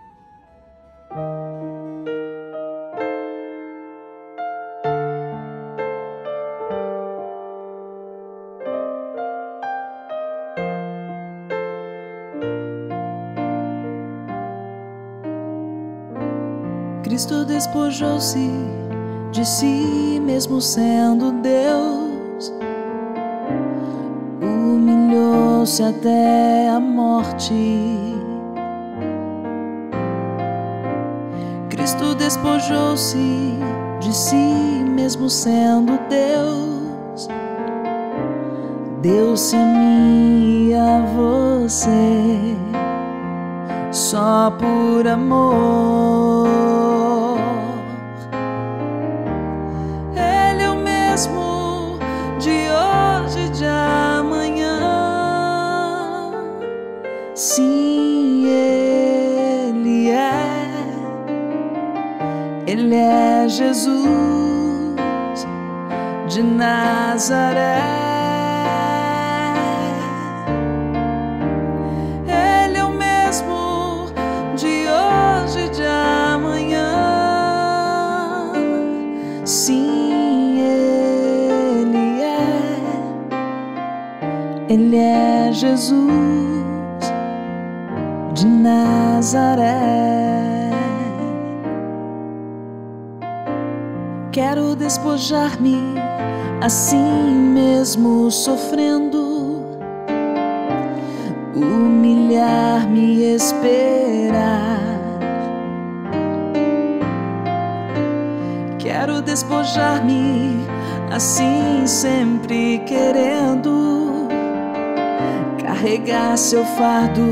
Cristo 17.20 17.44
despojou-se 17.44 18.50
de 19.30 19.44
si 19.44 20.18
mesmo 20.24 20.58
sendo 20.58 21.32
Deus, 21.32 22.50
humilhou-se 24.40 25.82
até 25.82 26.70
a 26.70 26.80
morte. 26.80 27.52
Cristo 31.68 32.14
despojou-se 32.14 33.58
de 34.00 34.16
si 34.16 34.82
mesmo 34.88 35.28
sendo 35.28 36.00
Deus, 36.08 37.28
deu-se 39.02 39.54
a 39.56 39.66
mim 39.66 40.68
e 40.70 40.74
a 40.74 41.04
você 41.04 42.56
só 43.92 44.50
por 44.58 45.06
amor. 45.06 46.99
Ele 62.90 62.98
é 62.98 63.48
Jesus 63.48 63.86
de 66.26 66.42
Nazaré. 66.42 67.78
Ele 72.26 72.78
é 72.78 72.84
o 72.84 72.90
mesmo 72.90 74.10
de 74.56 74.88
hoje 74.88 75.66
e 75.66 75.68
de 75.68 75.84
amanhã. 75.84 76.82
Sim, 79.44 80.58
Ele 81.78 82.22
é. 82.22 82.74
Ele 84.68 84.96
é 84.96 85.52
Jesus 85.52 87.12
de 88.34 88.46
Nazaré. 88.46 90.09
Quero 94.50 94.74
despojar-me 94.74 95.94
assim 96.60 97.30
mesmo 97.54 98.28
sofrendo, 98.32 99.78
humilhar-me 101.54 103.18
e 103.18 103.34
esperar. 103.36 104.80
Quero 108.80 109.22
despojar-me 109.22 110.66
assim 111.12 111.86
sempre 111.86 112.82
querendo 112.86 114.26
carregar 115.64 116.36
seu 116.36 116.64
fardo 116.64 117.22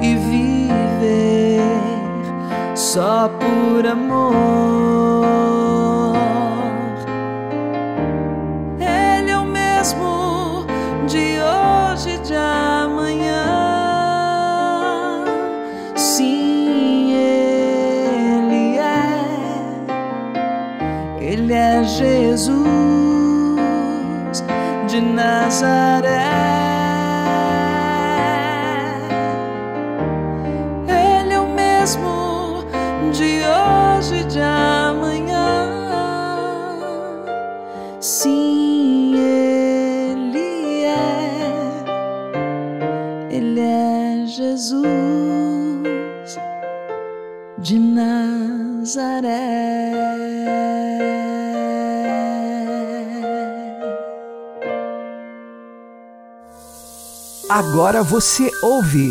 e 0.00 0.14
viver 0.14 1.60
só 2.76 3.28
por 3.28 3.84
amor. 3.84 5.57
De 25.18 26.77
Agora 57.58 58.04
você 58.04 58.52
ouve 58.62 59.10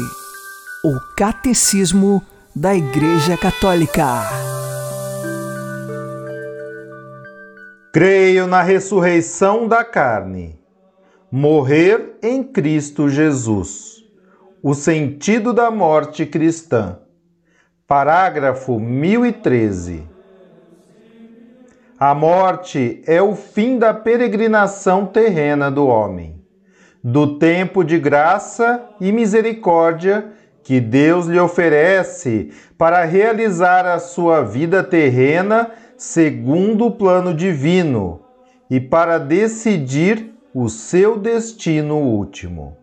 o 0.82 0.98
Catecismo 1.18 2.24
da 2.56 2.74
Igreja 2.74 3.36
Católica. 3.36 4.06
Creio 7.92 8.48
na 8.48 8.64
ressurreição 8.64 9.68
da 9.68 9.84
carne. 9.84 10.58
Morrer 11.30 12.18
em 12.24 12.42
Cristo 12.42 13.10
Jesus. 13.10 14.02
O 14.64 14.74
sentido 14.74 15.52
da 15.52 15.70
morte 15.70 16.26
cristã. 16.26 17.00
Parágrafo 17.86 18.80
1013. 18.80 20.08
A 22.00 22.16
morte 22.16 23.04
é 23.06 23.22
o 23.22 23.36
fim 23.36 23.78
da 23.78 23.94
peregrinação 23.94 25.06
terrena 25.06 25.70
do 25.70 25.86
homem, 25.86 26.37
do 27.10 27.40
tempo 27.40 27.86
de 27.86 27.98
graça 27.98 28.84
e 29.00 29.14
misericórdia 29.14 30.34
que 30.62 30.82
Deus 30.82 31.26
lhe 31.26 31.40
oferece 31.40 32.52
para 32.78 33.06
realizar 33.06 33.86
a 33.86 33.98
sua 33.98 34.42
vida 34.42 34.84
terrena 34.84 35.72
segundo 35.96 36.88
o 36.88 36.92
plano 36.92 37.34
divino 37.34 38.20
e 38.70 38.82
para 38.82 39.18
decidir 39.18 40.34
o 40.54 40.68
seu 40.68 41.18
destino 41.18 41.96
último. 41.96 42.78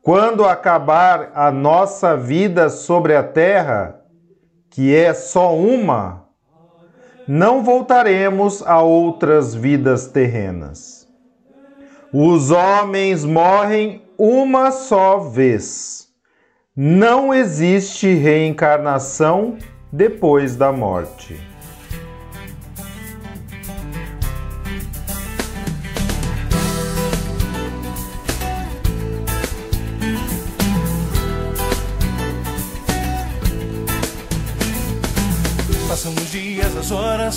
Quando 0.00 0.46
acabar 0.46 1.32
a 1.34 1.52
nossa 1.52 2.16
vida 2.16 2.70
sobre 2.70 3.14
a 3.14 3.22
terra, 3.22 4.00
que 4.70 4.96
é 4.96 5.12
só 5.12 5.54
uma, 5.54 6.28
não 7.28 7.62
voltaremos 7.62 8.66
a 8.66 8.80
outras 8.80 9.54
vidas 9.54 10.06
terrenas. 10.06 11.01
Os 12.14 12.50
homens 12.50 13.24
morrem 13.24 14.02
uma 14.18 14.70
só 14.70 15.18
vez. 15.18 16.08
Não 16.76 17.32
existe 17.32 18.12
reencarnação 18.12 19.56
depois 19.90 20.54
da 20.54 20.70
morte. 20.70 21.51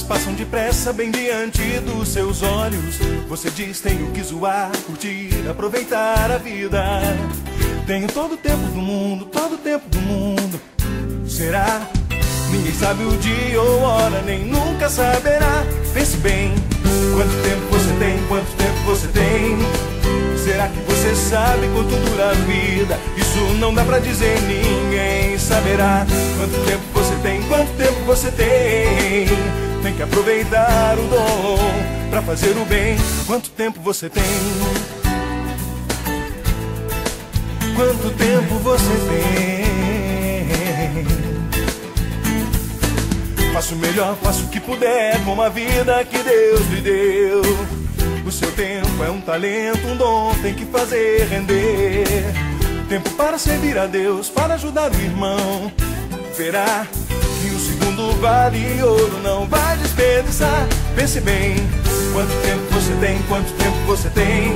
Passam 0.06 0.34
depressa 0.34 0.94
bem 0.94 1.10
diante 1.10 1.80
dos 1.80 2.10
seus 2.10 2.44
olhos. 2.44 2.98
Você 3.28 3.50
diz: 3.50 3.82
tenho 3.82 4.12
que 4.12 4.22
zoar, 4.24 4.72
curtir, 4.86 5.30
aproveitar 5.50 6.32
a 6.32 6.38
vida. 6.38 6.82
Tenho 7.88 8.08
todo 8.08 8.34
o 8.34 8.38
tempo 8.38 8.64
do 8.68 8.78
mundo, 8.78 9.26
todo 9.26 9.56
o 9.56 9.58
tempo 9.58 9.88
do 9.90 10.00
mundo. 10.00 10.62
Será? 11.28 11.88
Ninguém 12.52 12.74
sabe 12.74 13.04
o 13.04 13.18
dia 13.18 13.62
ou 13.62 13.82
hora, 13.82 14.22
nem 14.22 14.46
nunca 14.46 14.90
saberá. 14.90 15.64
Pense 15.94 16.18
bem: 16.18 16.54
quanto 17.14 17.34
tempo 17.44 17.66
você 17.72 17.94
tem, 18.00 18.28
quanto 18.28 18.52
tempo 18.56 18.80
você 18.86 19.08
tem? 19.08 19.58
Será 20.38 20.68
que 20.68 20.80
você 20.82 21.16
sabe 21.16 21.68
quanto 21.74 21.96
dura 22.10 22.30
a 22.30 22.34
vida? 22.34 23.00
Isso 23.18 23.40
não 23.56 23.74
dá 23.74 23.84
pra 23.84 23.98
dizer, 23.98 24.40
ninguém 24.42 25.40
saberá. 25.40 26.06
Quanto 26.38 26.66
tempo 26.66 26.84
você 26.94 27.16
tem, 27.24 27.42
quanto 27.44 27.72
tempo 27.78 28.00
você 28.06 28.30
tem? 28.30 29.65
Tem 29.86 29.94
que 29.94 30.02
aproveitar 30.02 30.98
o 30.98 31.08
dom 31.08 32.10
pra 32.10 32.20
fazer 32.24 32.58
o 32.58 32.66
bem. 32.66 32.98
Quanto 33.28 33.52
tempo 33.52 33.80
você 33.82 34.10
tem? 34.10 34.24
quanto 37.76 38.10
tempo 38.18 38.56
você 38.64 38.90
tem. 39.08 41.06
Faço 43.54 43.76
o 43.76 43.78
melhor, 43.78 44.18
faço 44.24 44.46
o 44.46 44.48
que 44.48 44.60
puder 44.60 45.24
com 45.24 45.40
a 45.40 45.50
vida 45.50 46.04
que 46.06 46.18
Deus 46.18 46.68
lhe 46.72 46.82
deu. 46.82 47.42
O 48.26 48.32
seu 48.32 48.52
tempo 48.54 49.04
é 49.04 49.12
um 49.12 49.22
talento, 49.22 49.86
um 49.88 49.96
dom, 49.96 50.34
tem 50.42 50.56
que 50.56 50.66
fazer 50.66 51.28
render. 51.28 52.06
Tempo 52.90 53.12
para 53.12 53.38
servir 53.38 53.78
a 53.78 53.86
Deus, 53.86 54.30
para 54.30 54.56
ajudar 54.56 54.92
o 54.92 54.96
irmão. 54.96 55.72
Verá 56.36 56.88
que 57.42 57.48
o 57.50 57.60
segundo 57.60 57.85
vale 58.22 58.82
ouro, 58.84 59.20
não 59.22 59.48
vai 59.48 59.78
desperdiçar. 59.78 60.68
Pense 60.96 61.20
bem, 61.22 61.56
quanto 62.14 62.34
tempo 62.42 62.62
você 62.72 62.94
tem, 63.00 63.22
quanto 63.24 63.52
tempo 63.54 63.78
você 63.86 64.10
tem. 64.10 64.56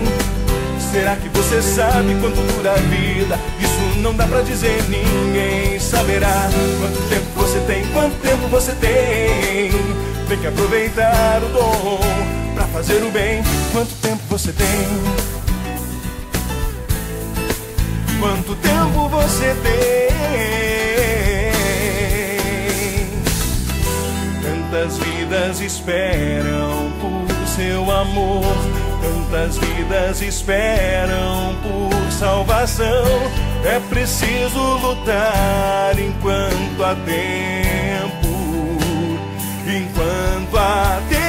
Será 0.91 1.15
que 1.15 1.30
você 1.30 1.62
sabe 1.62 2.15
quanto 2.19 2.41
dura 2.54 2.72
a 2.72 2.78
vida? 2.78 3.39
Isso 3.60 4.00
não 4.00 4.15
dá 4.15 4.26
pra 4.26 4.41
dizer, 4.41 4.84
ninguém 4.89 5.80
saberá. 5.80 6.50
Quanto 6.80 7.10
tempo 7.10 7.26
você 7.36 7.60
tem, 7.60 7.86
quanto 7.93 8.15
tempo 8.22 8.48
você 8.48 8.72
tem. 8.74 9.72
Tem 10.28 10.38
que 10.39 10.48
aproveitar 10.48 11.41
o 11.43 11.50
dom 11.50 12.00
pra 12.56 12.65
fazer 12.65 13.04
o 13.04 13.12
bem. 13.12 13.43
Quanto 13.72 13.93
tempo 14.02 14.22
você 14.30 14.52
tem? 14.52 14.67
Quanto 18.19 18.56
tempo 18.56 19.08
você 19.10 19.56
tem? 19.63 20.68
Tantas 24.71 24.99
vidas 24.99 25.62
esperam 25.62 26.91
por 27.01 27.47
seu 27.47 27.89
amor 27.89 28.43
Tantas 29.01 29.58
vidas 29.58 30.21
esperam 30.21 31.55
por 31.63 32.12
salvação. 32.12 33.05
É 33.63 33.79
preciso 33.89 34.60
lutar 34.77 35.97
enquanto 35.97 36.84
há 36.84 36.95
tempo. 37.05 38.77
Enquanto 39.65 40.58
há 40.58 41.01
tempo. 41.10 41.29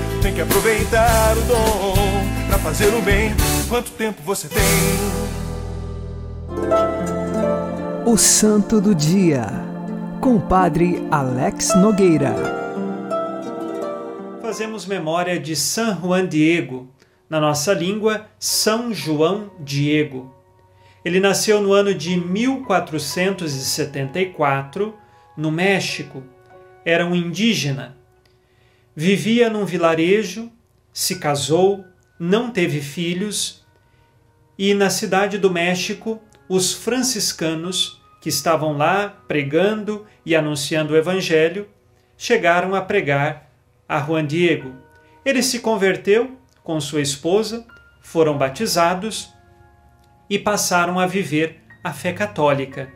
Tem 0.31 0.37
que 0.37 0.43
aproveitar 0.43 1.37
o 1.37 1.41
dom 1.41 1.93
pra 2.47 2.57
fazer 2.59 2.87
o 2.93 3.01
bem. 3.01 3.31
Quanto 3.67 3.91
tempo 3.91 4.21
você 4.21 4.47
tem? 4.47 4.63
O 8.05 8.15
Santo 8.15 8.79
do 8.79 8.95
Dia, 8.95 9.45
com 10.21 10.37
o 10.37 10.41
Padre 10.41 11.05
Alex 11.11 11.75
Nogueira. 11.75 12.33
Fazemos 14.41 14.85
memória 14.85 15.37
de 15.37 15.53
San 15.53 15.99
Juan 15.99 16.25
Diego, 16.25 16.87
na 17.29 17.41
nossa 17.41 17.73
língua, 17.73 18.27
São 18.39 18.93
João 18.93 19.51
Diego. 19.59 20.33
Ele 21.03 21.19
nasceu 21.19 21.61
no 21.61 21.73
ano 21.73 21.93
de 21.93 22.15
1474, 22.15 24.95
no 25.35 25.51
México. 25.51 26.23
Era 26.85 27.05
um 27.05 27.13
indígena. 27.13 27.99
Vivia 28.95 29.49
num 29.49 29.63
vilarejo, 29.63 30.51
se 30.91 31.15
casou, 31.15 31.85
não 32.19 32.51
teve 32.51 32.81
filhos, 32.81 33.65
e 34.57 34.73
na 34.73 34.89
cidade 34.89 35.37
do 35.37 35.49
México, 35.49 36.21
os 36.49 36.73
franciscanos, 36.73 38.01
que 38.19 38.27
estavam 38.27 38.75
lá 38.75 39.07
pregando 39.29 40.05
e 40.25 40.35
anunciando 40.35 40.93
o 40.93 40.97
Evangelho, 40.97 41.69
chegaram 42.17 42.75
a 42.75 42.81
pregar 42.81 43.49
a 43.87 43.97
Juan 43.99 44.27
Diego. 44.27 44.75
Ele 45.23 45.41
se 45.41 45.59
converteu 45.59 46.37
com 46.61 46.79
sua 46.81 47.01
esposa, 47.01 47.65
foram 48.01 48.37
batizados 48.37 49.29
e 50.29 50.37
passaram 50.37 50.99
a 50.99 51.07
viver 51.07 51.61
a 51.81 51.93
fé 51.93 52.11
católica. 52.11 52.91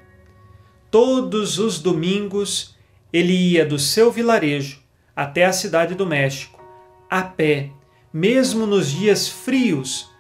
Todos 0.92 1.58
os 1.58 1.80
domingos 1.80 2.76
ele 3.14 3.34
ia 3.34 3.66
do 3.66 3.80
seu 3.80 4.12
vilarejo 4.12 4.85
até 5.16 5.46
a 5.46 5.54
cidade 5.54 5.96
do 5.96 6.06
México, 6.06 6.62
a 7.10 7.22
pé, 7.22 7.70
mesmo 8.14 8.66
nos 8.66 8.92
dias 8.92 9.28
frios. 9.28 10.12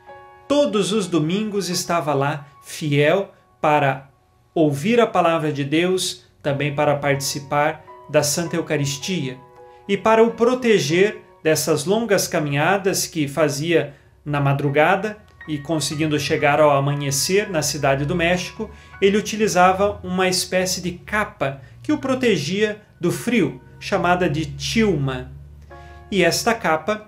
Todos 0.47 0.91
os 0.91 1.08
domingos 1.08 1.69
estava 1.69 2.13
lá, 2.13 2.47
fiel 2.63 3.34
para 3.60 4.10
ouvir 4.53 4.99
a 5.01 5.08
palavra 5.08 5.51
de 5.51 5.63
Deus, 5.63 6.23
também 6.41 6.73
para 6.73 6.95
participar 6.95 7.84
da 8.10 8.21
Santa 8.21 8.55
Eucaristia 8.55 9.38
e 9.88 9.97
para 9.97 10.23
o 10.23 10.31
proteger 10.31 11.21
dessas 11.43 11.86
longas 11.86 12.27
caminhadas 12.27 13.05
que 13.05 13.27
fazia 13.27 13.95
na 14.23 14.39
madrugada 14.39 15.17
e 15.47 15.58
conseguindo 15.60 16.19
chegar 16.19 16.60
ao 16.60 16.71
amanhecer 16.71 17.49
na 17.49 17.62
cidade 17.62 18.05
do 18.05 18.15
México, 18.15 18.69
ele 18.99 19.17
utilizava 19.17 19.99
uma 20.03 20.27
espécie 20.27 20.81
de 20.81 20.93
capa 20.93 21.62
que 21.84 21.91
o 21.91 21.99
protegia 21.99 22.81
do 22.99 23.12
frio, 23.12 23.62
chamada 23.85 24.27
de 24.27 24.47
tilma. 24.47 25.31
E 26.09 26.23
esta 26.23 26.55
capa, 26.55 27.07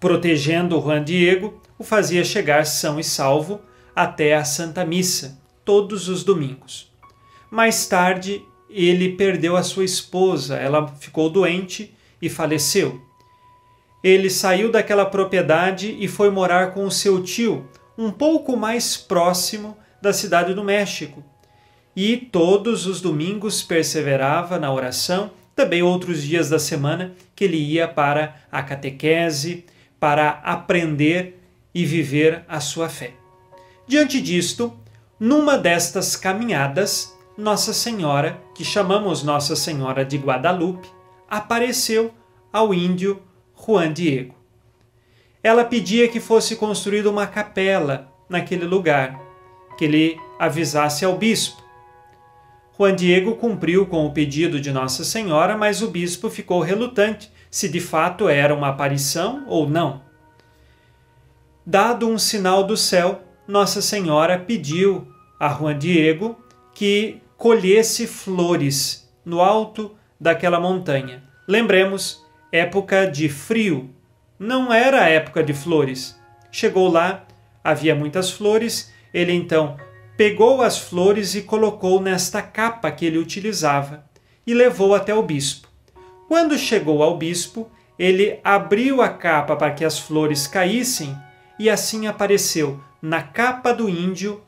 protegendo 0.00 0.80
Juan 0.80 1.04
Diego, 1.04 1.62
o 1.78 1.84
fazia 1.84 2.24
chegar 2.24 2.66
são 2.66 2.98
e 2.98 3.04
salvo 3.04 3.60
até 3.94 4.34
a 4.34 4.44
Santa 4.44 4.84
Missa, 4.84 5.40
todos 5.64 6.08
os 6.08 6.24
domingos. 6.24 6.92
Mais 7.48 7.86
tarde, 7.86 8.42
ele 8.68 9.10
perdeu 9.12 9.56
a 9.56 9.62
sua 9.62 9.84
esposa, 9.84 10.56
ela 10.56 10.88
ficou 10.98 11.30
doente 11.30 11.94
e 12.20 12.28
faleceu. 12.28 13.00
Ele 14.02 14.28
saiu 14.28 14.72
daquela 14.72 15.06
propriedade 15.06 15.96
e 16.00 16.08
foi 16.08 16.28
morar 16.28 16.74
com 16.74 16.86
o 16.86 16.90
seu 16.90 17.22
tio, 17.22 17.68
um 17.96 18.10
pouco 18.10 18.56
mais 18.56 18.96
próximo 18.96 19.76
da 20.02 20.12
cidade 20.12 20.54
do 20.54 20.64
México. 20.64 21.22
E 21.94 22.16
todos 22.16 22.84
os 22.84 23.00
domingos 23.00 23.62
perseverava 23.62 24.58
na 24.58 24.72
oração, 24.72 25.37
também 25.58 25.82
outros 25.82 26.22
dias 26.22 26.48
da 26.48 26.58
semana 26.60 27.16
que 27.34 27.42
ele 27.42 27.56
ia 27.56 27.88
para 27.88 28.36
a 28.50 28.62
catequese, 28.62 29.64
para 29.98 30.40
aprender 30.44 31.42
e 31.74 31.84
viver 31.84 32.44
a 32.46 32.60
sua 32.60 32.88
fé. 32.88 33.14
Diante 33.84 34.20
disto, 34.20 34.72
numa 35.18 35.58
destas 35.58 36.14
caminhadas, 36.14 37.12
Nossa 37.36 37.72
Senhora, 37.72 38.40
que 38.54 38.64
chamamos 38.64 39.24
Nossa 39.24 39.56
Senhora 39.56 40.04
de 40.04 40.16
Guadalupe, 40.16 40.88
apareceu 41.28 42.14
ao 42.52 42.72
índio 42.72 43.20
Juan 43.52 43.92
Diego. 43.92 44.36
Ela 45.42 45.64
pedia 45.64 46.06
que 46.06 46.20
fosse 46.20 46.54
construída 46.54 47.10
uma 47.10 47.26
capela 47.26 48.12
naquele 48.28 48.64
lugar, 48.64 49.20
que 49.76 49.86
ele 49.86 50.20
avisasse 50.38 51.04
ao 51.04 51.18
bispo. 51.18 51.60
Juan 52.78 52.94
Diego 52.94 53.34
cumpriu 53.34 53.86
com 53.86 54.06
o 54.06 54.12
pedido 54.12 54.60
de 54.60 54.70
Nossa 54.70 55.02
Senhora, 55.02 55.56
mas 55.56 55.82
o 55.82 55.88
bispo 55.88 56.30
ficou 56.30 56.60
relutante 56.60 57.28
se 57.50 57.68
de 57.68 57.80
fato 57.80 58.28
era 58.28 58.54
uma 58.54 58.68
aparição 58.68 59.44
ou 59.48 59.68
não. 59.68 60.02
Dado 61.66 62.08
um 62.08 62.16
sinal 62.16 62.62
do 62.62 62.76
céu, 62.76 63.20
Nossa 63.48 63.82
Senhora 63.82 64.38
pediu 64.38 65.08
a 65.40 65.48
Juan 65.48 65.76
Diego 65.76 66.38
que 66.72 67.20
colhesse 67.36 68.06
flores 68.06 69.12
no 69.24 69.40
alto 69.40 69.96
daquela 70.20 70.60
montanha. 70.60 71.24
Lembremos, 71.48 72.24
época 72.52 73.10
de 73.10 73.28
frio, 73.28 73.90
não 74.38 74.72
era 74.72 75.08
época 75.08 75.42
de 75.42 75.52
flores. 75.52 76.16
Chegou 76.52 76.88
lá, 76.88 77.24
havia 77.62 77.94
muitas 77.94 78.30
flores, 78.30 78.92
ele 79.12 79.32
então 79.32 79.76
pegou 80.18 80.62
as 80.62 80.76
flores 80.76 81.36
e 81.36 81.42
colocou 81.42 82.00
nesta 82.00 82.42
capa 82.42 82.90
que 82.90 83.06
ele 83.06 83.18
utilizava 83.18 84.04
e 84.44 84.52
levou 84.52 84.92
até 84.92 85.14
o 85.14 85.22
bispo. 85.22 85.68
Quando 86.26 86.58
chegou 86.58 87.04
ao 87.04 87.16
bispo, 87.16 87.70
ele 87.96 88.40
abriu 88.42 89.00
a 89.00 89.08
capa 89.08 89.54
para 89.54 89.70
que 89.70 89.84
as 89.84 89.96
flores 89.96 90.48
caíssem 90.48 91.16
e 91.56 91.70
assim 91.70 92.08
apareceu 92.08 92.80
na 93.00 93.22
capa 93.22 93.72
do 93.72 93.88
índio 93.88 94.42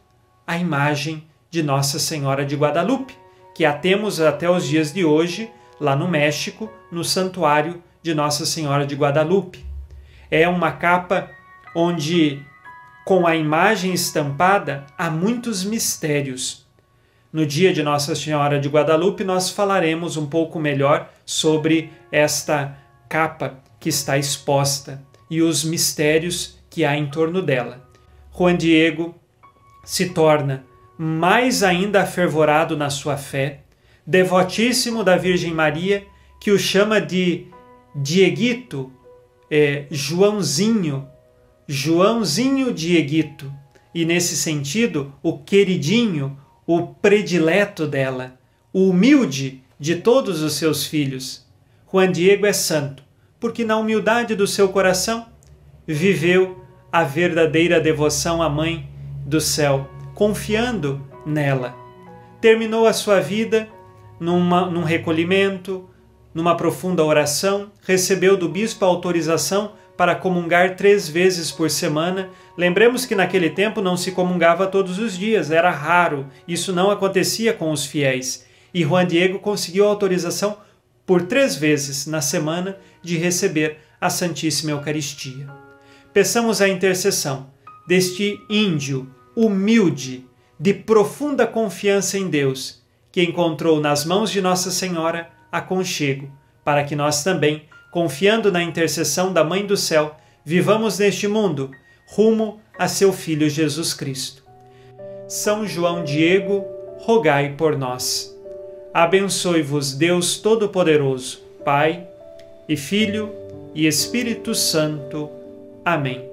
a 0.45 0.59
imagem 0.59 1.25
de 1.49 1.63
Nossa 1.63 2.01
Senhora 2.01 2.45
de 2.45 2.57
Guadalupe, 2.57 3.17
que 3.55 3.65
a 3.65 3.73
temos 3.73 4.21
até 4.21 4.51
os 4.51 4.67
dias 4.67 4.93
de 4.93 5.05
hoje 5.05 5.53
lá 5.79 5.95
no 5.95 6.09
México, 6.09 6.69
no 6.91 7.05
santuário 7.05 7.81
de 8.03 8.13
Nossa 8.13 8.45
Senhora 8.45 8.85
de 8.85 8.97
Guadalupe. 8.97 9.65
É 10.29 10.49
uma 10.49 10.73
capa 10.73 11.31
onde, 11.77 12.45
com 13.11 13.27
a 13.27 13.35
imagem 13.35 13.93
estampada, 13.93 14.87
há 14.97 15.11
muitos 15.11 15.65
mistérios. 15.65 16.65
No 17.33 17.45
dia 17.45 17.73
de 17.73 17.83
Nossa 17.83 18.15
Senhora 18.15 18.61
de 18.61 18.69
Guadalupe, 18.69 19.25
nós 19.25 19.51
falaremos 19.51 20.17
um 20.17 20.27
pouco 20.27 20.61
melhor 20.61 21.11
sobre 21.27 21.91
esta 22.13 22.79
capa 23.09 23.59
que 23.81 23.89
está 23.89 24.17
exposta 24.17 25.03
e 25.29 25.43
os 25.43 25.65
mistérios 25.65 26.57
que 26.71 26.85
há 26.85 26.97
em 26.97 27.11
torno 27.11 27.43
dela. 27.43 27.85
Juan 28.33 28.57
Diego 28.57 29.17
se 29.85 30.11
torna 30.11 30.65
mais 30.97 31.65
ainda 31.65 32.03
afervorado 32.03 32.77
na 32.77 32.91
sua 32.91 33.17
fé, 33.17 33.63
devotíssimo 34.07 35.03
da 35.03 35.17
Virgem 35.17 35.53
Maria, 35.53 36.07
que 36.41 36.53
o 36.53 36.59
chama 36.61 37.01
de 37.01 37.49
Dieguito, 37.93 38.93
é, 39.51 39.87
Joãozinho, 39.91 41.09
Joãozinho 41.73 42.75
Dieguito, 42.75 43.49
e 43.95 44.05
nesse 44.05 44.37
sentido, 44.37 45.15
o 45.23 45.39
queridinho, 45.39 46.37
o 46.67 46.89
predileto 46.89 47.87
dela, 47.87 48.35
o 48.73 48.89
humilde 48.91 49.63
de 49.79 49.95
todos 49.95 50.43
os 50.43 50.55
seus 50.55 50.85
filhos. 50.85 51.47
Juan 51.89 52.11
Diego 52.11 52.45
é 52.45 52.53
santo, 52.53 53.05
porque 53.39 53.65
na 53.65 53.77
humildade 53.77 54.35
do 54.35 54.49
seu 54.49 54.71
coração 54.71 55.27
viveu 55.87 56.61
a 56.91 57.05
verdadeira 57.05 57.81
devoção 57.81 58.43
à 58.43 58.49
Mãe 58.49 58.89
do 59.25 59.41
céu, 59.41 59.89
confiando 60.13 61.01
nela. 61.25 61.77
Terminou 62.41 62.85
a 62.85 62.93
sua 62.93 63.21
vida 63.21 63.69
numa, 64.19 64.67
num 64.69 64.83
recolhimento, 64.83 65.89
numa 66.35 66.57
profunda 66.57 67.05
oração, 67.05 67.71
recebeu 67.87 68.37
do 68.37 68.49
bispo 68.49 68.85
a 68.85 68.89
autorização 68.89 69.79
para 70.01 70.15
comungar 70.15 70.77
três 70.77 71.11
vezes 71.11 71.53
por 71.53 71.69
semana. 71.69 72.31
Lembremos 72.57 73.05
que 73.05 73.15
naquele 73.15 73.51
tempo 73.51 73.83
não 73.83 73.99
se 73.99 74.13
comungava 74.13 74.67
todos 74.67 74.99
os 74.99 75.15
dias, 75.15 75.51
era 75.51 75.71
raro, 75.71 76.27
isso 76.49 76.73
não 76.73 76.91
acontecia 76.91 77.53
com 77.53 77.71
os 77.71 77.85
fiéis. 77.85 78.47
E 78.73 78.83
Juan 78.83 79.07
Diego 79.07 79.39
conseguiu 79.41 79.87
autorização 79.87 80.57
por 81.05 81.27
três 81.27 81.55
vezes 81.55 82.07
na 82.07 82.23
semana 82.23 82.79
de 83.03 83.19
receber 83.19 83.77
a 84.01 84.09
Santíssima 84.09 84.71
Eucaristia. 84.71 85.47
Peçamos 86.15 86.63
a 86.63 86.69
intercessão 86.71 87.51
deste 87.87 88.41
índio 88.49 89.15
humilde, 89.37 90.27
de 90.59 90.73
profunda 90.73 91.47
confiança 91.47 92.17
em 92.17 92.31
Deus, 92.31 92.83
que 93.13 93.23
encontrou 93.23 93.79
nas 93.83 94.07
mãos 94.07 94.31
de 94.31 94.41
Nossa 94.41 94.71
Senhora 94.71 95.29
aconchego, 95.53 96.33
para 96.65 96.85
que 96.85 96.97
nós 96.97 97.23
também, 97.23 97.65
confiando 97.91 98.53
na 98.53 98.63
intercessão 98.63 99.33
da 99.33 99.43
Mãe 99.45 99.67
do 99.67 99.77
Céu, 99.77 100.17
vivamos 100.45 100.99
neste 100.99 101.27
mundo 101.27 101.71
rumo 102.07 102.61
a 102.79 102.89
seu 102.89 103.13
Filho 103.13 103.49
Jesus 103.49 103.95
Cristo. 103.95 104.43
São 105.29 105.67
João 105.67 106.03
Diego, 106.03 106.65
rogai 106.99 107.55
por 107.57 107.77
nós. 107.77 108.37
Abençoe-vos 108.93 109.95
Deus 109.95 110.39
Todo-Poderoso, 110.39 111.41
Pai 111.65 112.07
e 112.69 112.77
Filho 112.77 113.33
e 113.75 113.87
Espírito 113.87 114.55
Santo. 114.55 115.31
Amém. 115.85 116.29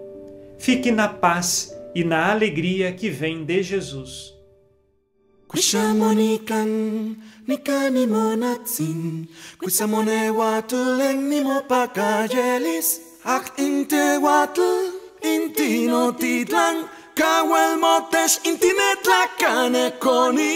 Fique 0.57 0.91
na 0.91 1.07
paz 1.07 1.77
e 1.93 2.03
na 2.03 2.31
alegria 2.31 2.91
que 2.91 3.09
vem 3.09 3.43
de 3.43 3.61
Jesus. 3.61 4.36
Kushamonikan, 5.47 7.15
nikani 7.47 8.03
monatsin, 8.13 9.27
kuisamone 9.59 10.19
watl 10.39 10.99
en 11.09 11.19
nimo 11.29 11.57
pakayelis, 11.69 12.87
ak 13.23 13.45
inte 13.57 14.03
watl, 14.25 14.71
inti 15.23 15.87
no 15.87 16.11
titlan, 16.11 16.75
kawel 17.15 17.77
motes 17.79 18.33
intinetlakanekoni. 18.49 20.55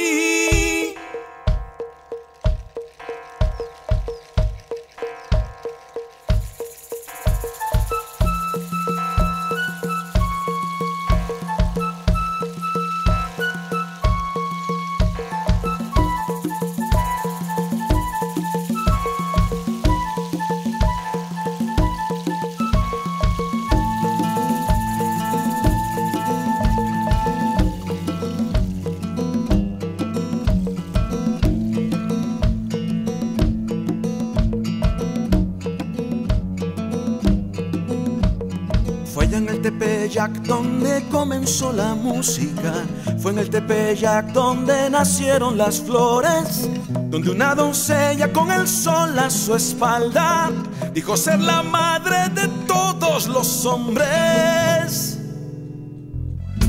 Donde 40.43 41.07
comenzó 41.09 41.71
la 41.71 41.93
música. 41.95 42.73
Fue 43.19 43.31
en 43.31 43.39
el 43.39 43.49
Tepeyac 43.49 44.31
donde 44.33 44.89
nacieron 44.89 45.57
las 45.57 45.79
flores. 45.81 46.69
Donde 47.09 47.31
una 47.31 47.55
doncella 47.55 48.31
con 48.31 48.51
el 48.51 48.67
sol 48.67 49.17
a 49.19 49.29
su 49.29 49.55
espalda 49.55 50.51
dijo 50.93 51.15
ser 51.15 51.39
la 51.39 51.61
madre 51.63 52.29
de 52.29 52.47
todos 52.67 53.27
los 53.27 53.65
hombres. 53.65 55.17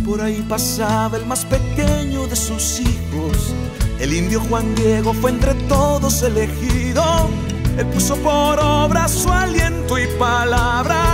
Por 0.04 0.20
ahí 0.20 0.44
pasaba 0.48 1.16
el 1.16 1.26
más 1.26 1.44
pequeño 1.44 2.26
de 2.26 2.36
sus 2.36 2.80
hijos. 2.80 3.54
El 3.98 4.12
indio 4.12 4.40
Juan 4.48 4.74
Diego 4.74 5.14
fue 5.14 5.30
entre 5.30 5.54
todos 5.68 6.22
elegido. 6.22 7.30
Él 7.78 7.86
puso 7.86 8.16
por 8.16 8.58
obra 8.58 9.06
su 9.08 9.30
aliento 9.30 9.98
y 9.98 10.06
palabra. 10.18 11.11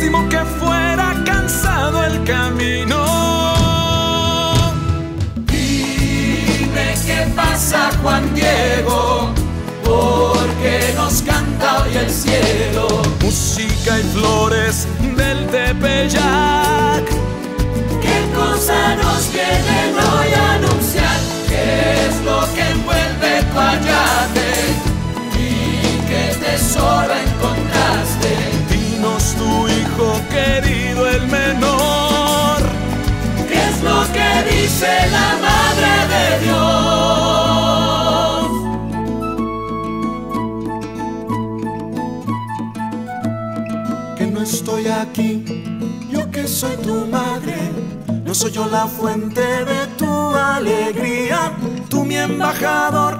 Que 0.00 0.44
fuera 0.60 1.12
cansado 1.24 2.04
el 2.04 2.22
camino. 2.22 3.04
Dime 5.46 6.94
qué 7.04 7.26
pasa, 7.34 7.90
Juan 8.00 8.32
Diego, 8.32 9.32
porque 9.82 10.94
nos 10.94 11.22
canta 11.22 11.82
hoy 11.82 11.96
el 11.96 12.10
cielo. 12.10 12.86
Música 13.22 13.98
y 13.98 14.02
flores 14.14 14.86
del 15.16 15.46
Tepeyac. 15.48 17.04
¿Qué 18.00 18.28
cosa 18.36 18.94
nos 18.96 19.32
vienen 19.32 19.94
hoy 19.96 20.32
a 20.32 20.52
anunciar? 20.54 21.18
¿Qué 21.48 22.06
es 22.06 22.20
lo 22.24 22.40
que 22.54 22.70
envuelve 22.70 23.42
tu 23.52 23.58
ayate? 23.58 24.48
¿Y 25.34 26.08
qué 26.08 26.36
tesoro 26.44 27.27
hijo 29.98 30.12
querido, 30.30 31.08
el 31.08 31.26
menor. 31.28 32.58
¿Qué 33.48 33.58
es 33.68 33.82
lo 33.82 34.00
que 34.12 34.28
dice 34.50 34.86
la 35.10 35.36
Madre 35.46 35.92
de 36.14 36.24
Dios? 36.44 36.88
que 44.16 44.26
no 44.26 44.40
estoy 44.42 44.86
aquí, 44.88 45.44
yo 46.10 46.30
que 46.30 46.46
soy 46.48 46.76
tu 46.78 47.06
madre, 47.06 47.56
no 48.24 48.34
soy 48.34 48.50
yo 48.50 48.66
la 48.66 48.86
fuente 48.86 49.40
de 49.40 49.86
tu 49.96 50.34
alegría, 50.34 51.52
tú 51.88 52.04
mi 52.04 52.16
embajador, 52.16 53.18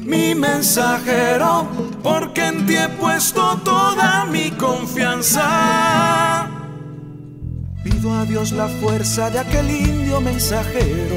mi 0.00 0.34
mensajero, 0.34 1.66
porque 2.04 2.46
en 2.46 2.66
ti 2.66 2.76
he 2.76 2.88
puesto 2.90 3.58
toda 3.64 4.26
mi 4.26 4.50
confianza. 4.50 6.46
Pido 7.82 8.14
a 8.14 8.26
Dios 8.26 8.52
la 8.52 8.68
fuerza 8.68 9.30
de 9.30 9.38
aquel 9.38 9.70
indio 9.70 10.20
mensajero, 10.20 11.16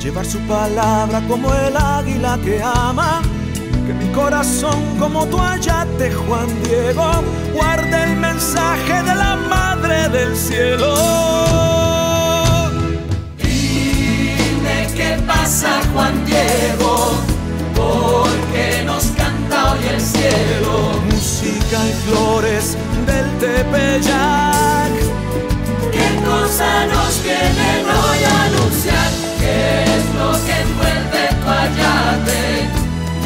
llevar 0.00 0.24
su 0.24 0.38
palabra 0.46 1.20
como 1.28 1.52
el 1.52 1.76
águila 1.76 2.38
que 2.44 2.62
ama. 2.62 3.22
Que 3.86 3.92
mi 3.92 4.10
corazón 4.12 4.80
como 5.00 5.26
tu 5.26 5.38
ayate 5.38 6.10
Juan 6.12 6.48
Diego 6.62 7.10
guarde 7.52 8.04
el 8.04 8.16
mensaje 8.16 9.02
de 9.02 9.14
la 9.14 9.36
Madre 9.36 10.08
del 10.10 10.36
Cielo. 10.36 10.94
Dime 13.36 14.88
qué 14.96 15.18
pasa, 15.26 15.82
Juan 15.92 16.24
Diego, 16.24 17.14
porque 17.74 18.84
nos 18.86 19.13
el 19.88 20.00
cielo. 20.00 21.00
Música 21.10 21.78
y 21.86 21.92
flores 22.06 22.76
del 23.06 23.26
Tepeyac. 23.38 24.92
¿Qué 25.92 26.08
cosa 26.24 26.86
nos 26.86 27.22
vienen 27.22 27.84
hoy 27.88 28.24
a 28.24 28.44
anunciar? 28.44 29.10
¿Qué 29.38 29.84
es 29.84 30.04
lo 30.18 30.32
que 30.44 30.54
envuelve 30.66 31.22
tu 31.40 31.48
ayate? 31.64 32.42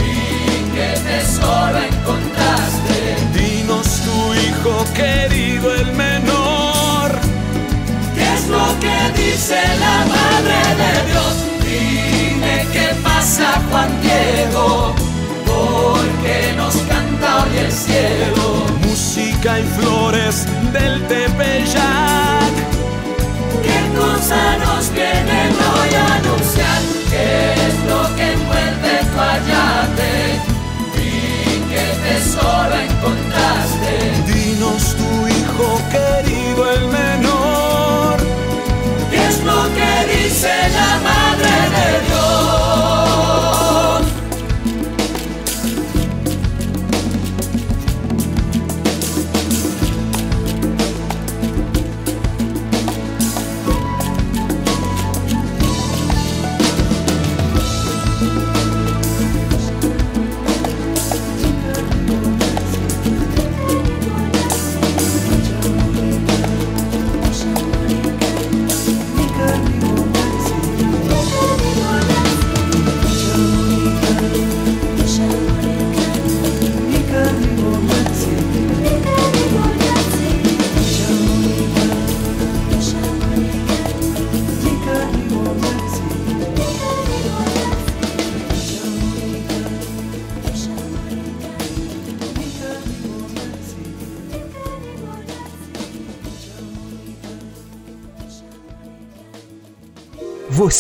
¿Y 0.05 0.75
qué 0.75 0.91
tesoro 1.09 1.79
encontraste? 1.79 2.99
Dinos 3.35 3.89
tu 4.05 4.17
hijo 4.35 4.85
querido, 4.95 5.75
el 5.75 5.93
menor. 5.93 7.11
¿Qué 8.15 8.35
es 8.35 8.49
lo 8.49 8.67
que 8.81 8.97
dice 9.23 9.61
la 9.81 9.97
Madre 10.15 10.61
de 10.83 10.93
Dios? 11.11 11.35
Dime 11.65 12.67
qué 12.73 12.89
pasa, 13.03 13.47
Juan 13.71 13.91
Diego, 14.03 14.95
cielo. 17.71 18.67
Música 18.87 19.59
y 19.61 19.65
flores 19.65 20.47
del 20.73 21.03
Tepeyac. 21.07 22.55
¿Qué 23.63 23.99
cosa 23.99 24.59
nos 24.59 24.93
vienen 24.93 25.53
hoy 25.53 25.95
a 25.95 26.15
anunciar? 26.15 26.81
¿Qué 27.11 27.55
es 27.67 27.75
lo 27.91 28.17
que 28.17 28.33
envuelve 28.33 28.95
tu 29.13 29.21
ayate? 29.21 30.41
¿Y 30.97 31.61
qué 31.71 31.87
tesoro 32.05 32.75
encontraste? 32.75 34.18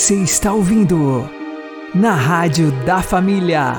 Você 0.08 0.14
está 0.14 0.54
ouvindo 0.54 1.28
na 1.94 2.12
Rádio 2.12 2.72
da 2.86 3.02
Família. 3.02 3.74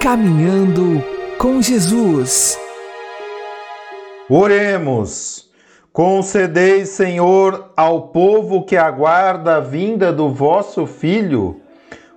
Caminhando 0.00 1.00
com 1.38 1.62
Jesus. 1.62 2.58
Oremos. 4.28 5.48
Concedei, 5.92 6.84
Senhor, 6.84 7.70
ao 7.76 8.08
povo 8.08 8.64
que 8.64 8.76
aguarda 8.76 9.58
a 9.58 9.60
vinda 9.60 10.12
do 10.12 10.30
vosso 10.30 10.84
Filho, 10.84 11.60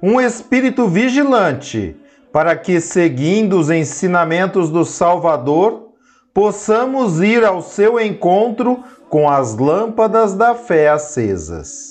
um 0.02 0.20
espírito 0.20 0.88
vigilante, 0.88 1.96
para 2.34 2.56
que, 2.56 2.82
seguindo 2.82 3.60
os 3.60 3.70
ensinamentos 3.70 4.72
do 4.72 4.84
Salvador, 4.84 5.90
possamos 6.34 7.22
ir 7.22 7.46
ao 7.46 7.62
seu 7.62 8.00
encontro 8.00 8.84
com 9.08 9.30
as 9.30 9.56
lâmpadas 9.56 10.34
da 10.34 10.56
fé 10.56 10.90
acesas. 10.90 11.91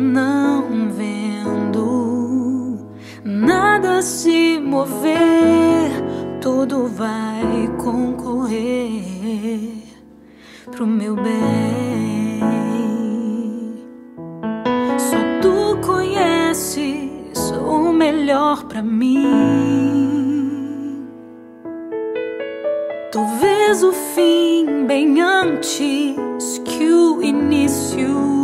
Não 0.00 0.88
vendo 0.90 2.88
nada 3.22 4.00
se 4.00 4.58
mover, 4.58 5.90
tudo 6.40 6.88
vai 6.88 7.68
concorrer 7.76 9.02
pro 10.70 10.86
meu 10.86 11.14
bem. 11.16 12.40
Só 14.98 15.18
tu 15.42 15.78
conheces 15.86 17.52
o 17.62 17.92
melhor 17.92 18.64
pra 18.64 18.82
mim. 18.82 19.26
Tu 23.12 23.24
vês 23.38 23.82
o 23.82 23.92
fim 23.92 24.86
bem 24.86 25.20
antes 25.20 26.58
que 26.64 26.84
o 26.90 27.22
início. 27.22 28.39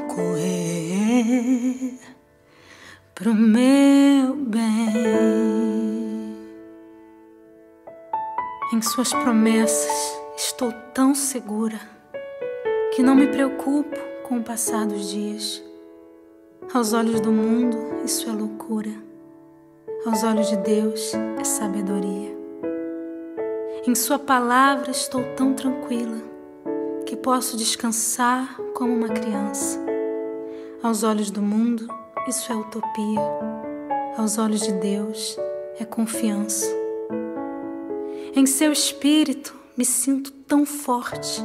Concorrer 0.00 1.94
pro 3.14 3.34
meu 3.34 4.34
bem. 4.34 4.60
Em 8.72 8.82
Suas 8.82 9.12
promessas 9.12 10.18
estou 10.36 10.72
tão 10.94 11.14
segura 11.14 11.80
que 12.94 13.02
não 13.02 13.14
me 13.14 13.26
preocupo 13.26 13.96
com 14.26 14.38
o 14.38 14.42
passar 14.42 14.86
dos 14.86 15.10
dias. 15.10 15.62
Aos 16.72 16.92
olhos 16.92 17.20
do 17.20 17.32
mundo, 17.32 17.76
isso 18.04 18.28
é 18.28 18.32
loucura. 18.32 18.92
Aos 20.06 20.22
olhos 20.22 20.48
de 20.48 20.56
Deus, 20.58 21.12
é 21.38 21.44
sabedoria. 21.44 22.30
Em 23.86 23.94
Sua 23.94 24.18
palavra 24.18 24.90
estou 24.90 25.22
tão 25.34 25.52
tranquila 25.52 26.18
que 27.04 27.16
posso 27.16 27.56
descansar 27.56 28.56
como 28.72 28.94
uma 28.94 29.08
criança. 29.08 29.89
Aos 30.82 31.02
olhos 31.02 31.30
do 31.30 31.42
mundo, 31.42 31.86
isso 32.26 32.50
é 32.50 32.56
utopia. 32.56 33.20
Aos 34.16 34.38
olhos 34.38 34.62
de 34.62 34.72
Deus, 34.72 35.36
é 35.78 35.84
confiança. 35.84 36.66
Em 38.34 38.46
seu 38.46 38.72
espírito, 38.72 39.54
me 39.76 39.84
sinto 39.84 40.32
tão 40.32 40.64
forte 40.64 41.42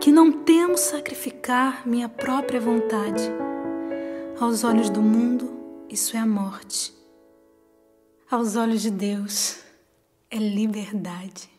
que 0.00 0.12
não 0.12 0.30
temo 0.30 0.78
sacrificar 0.78 1.82
minha 1.84 2.08
própria 2.08 2.60
vontade. 2.60 3.24
Aos 4.38 4.62
olhos 4.62 4.88
do 4.88 5.02
mundo, 5.02 5.52
isso 5.90 6.16
é 6.16 6.20
a 6.20 6.26
morte. 6.26 6.94
Aos 8.30 8.54
olhos 8.54 8.82
de 8.82 8.92
Deus, 8.92 9.58
é 10.30 10.36
liberdade. 10.36 11.55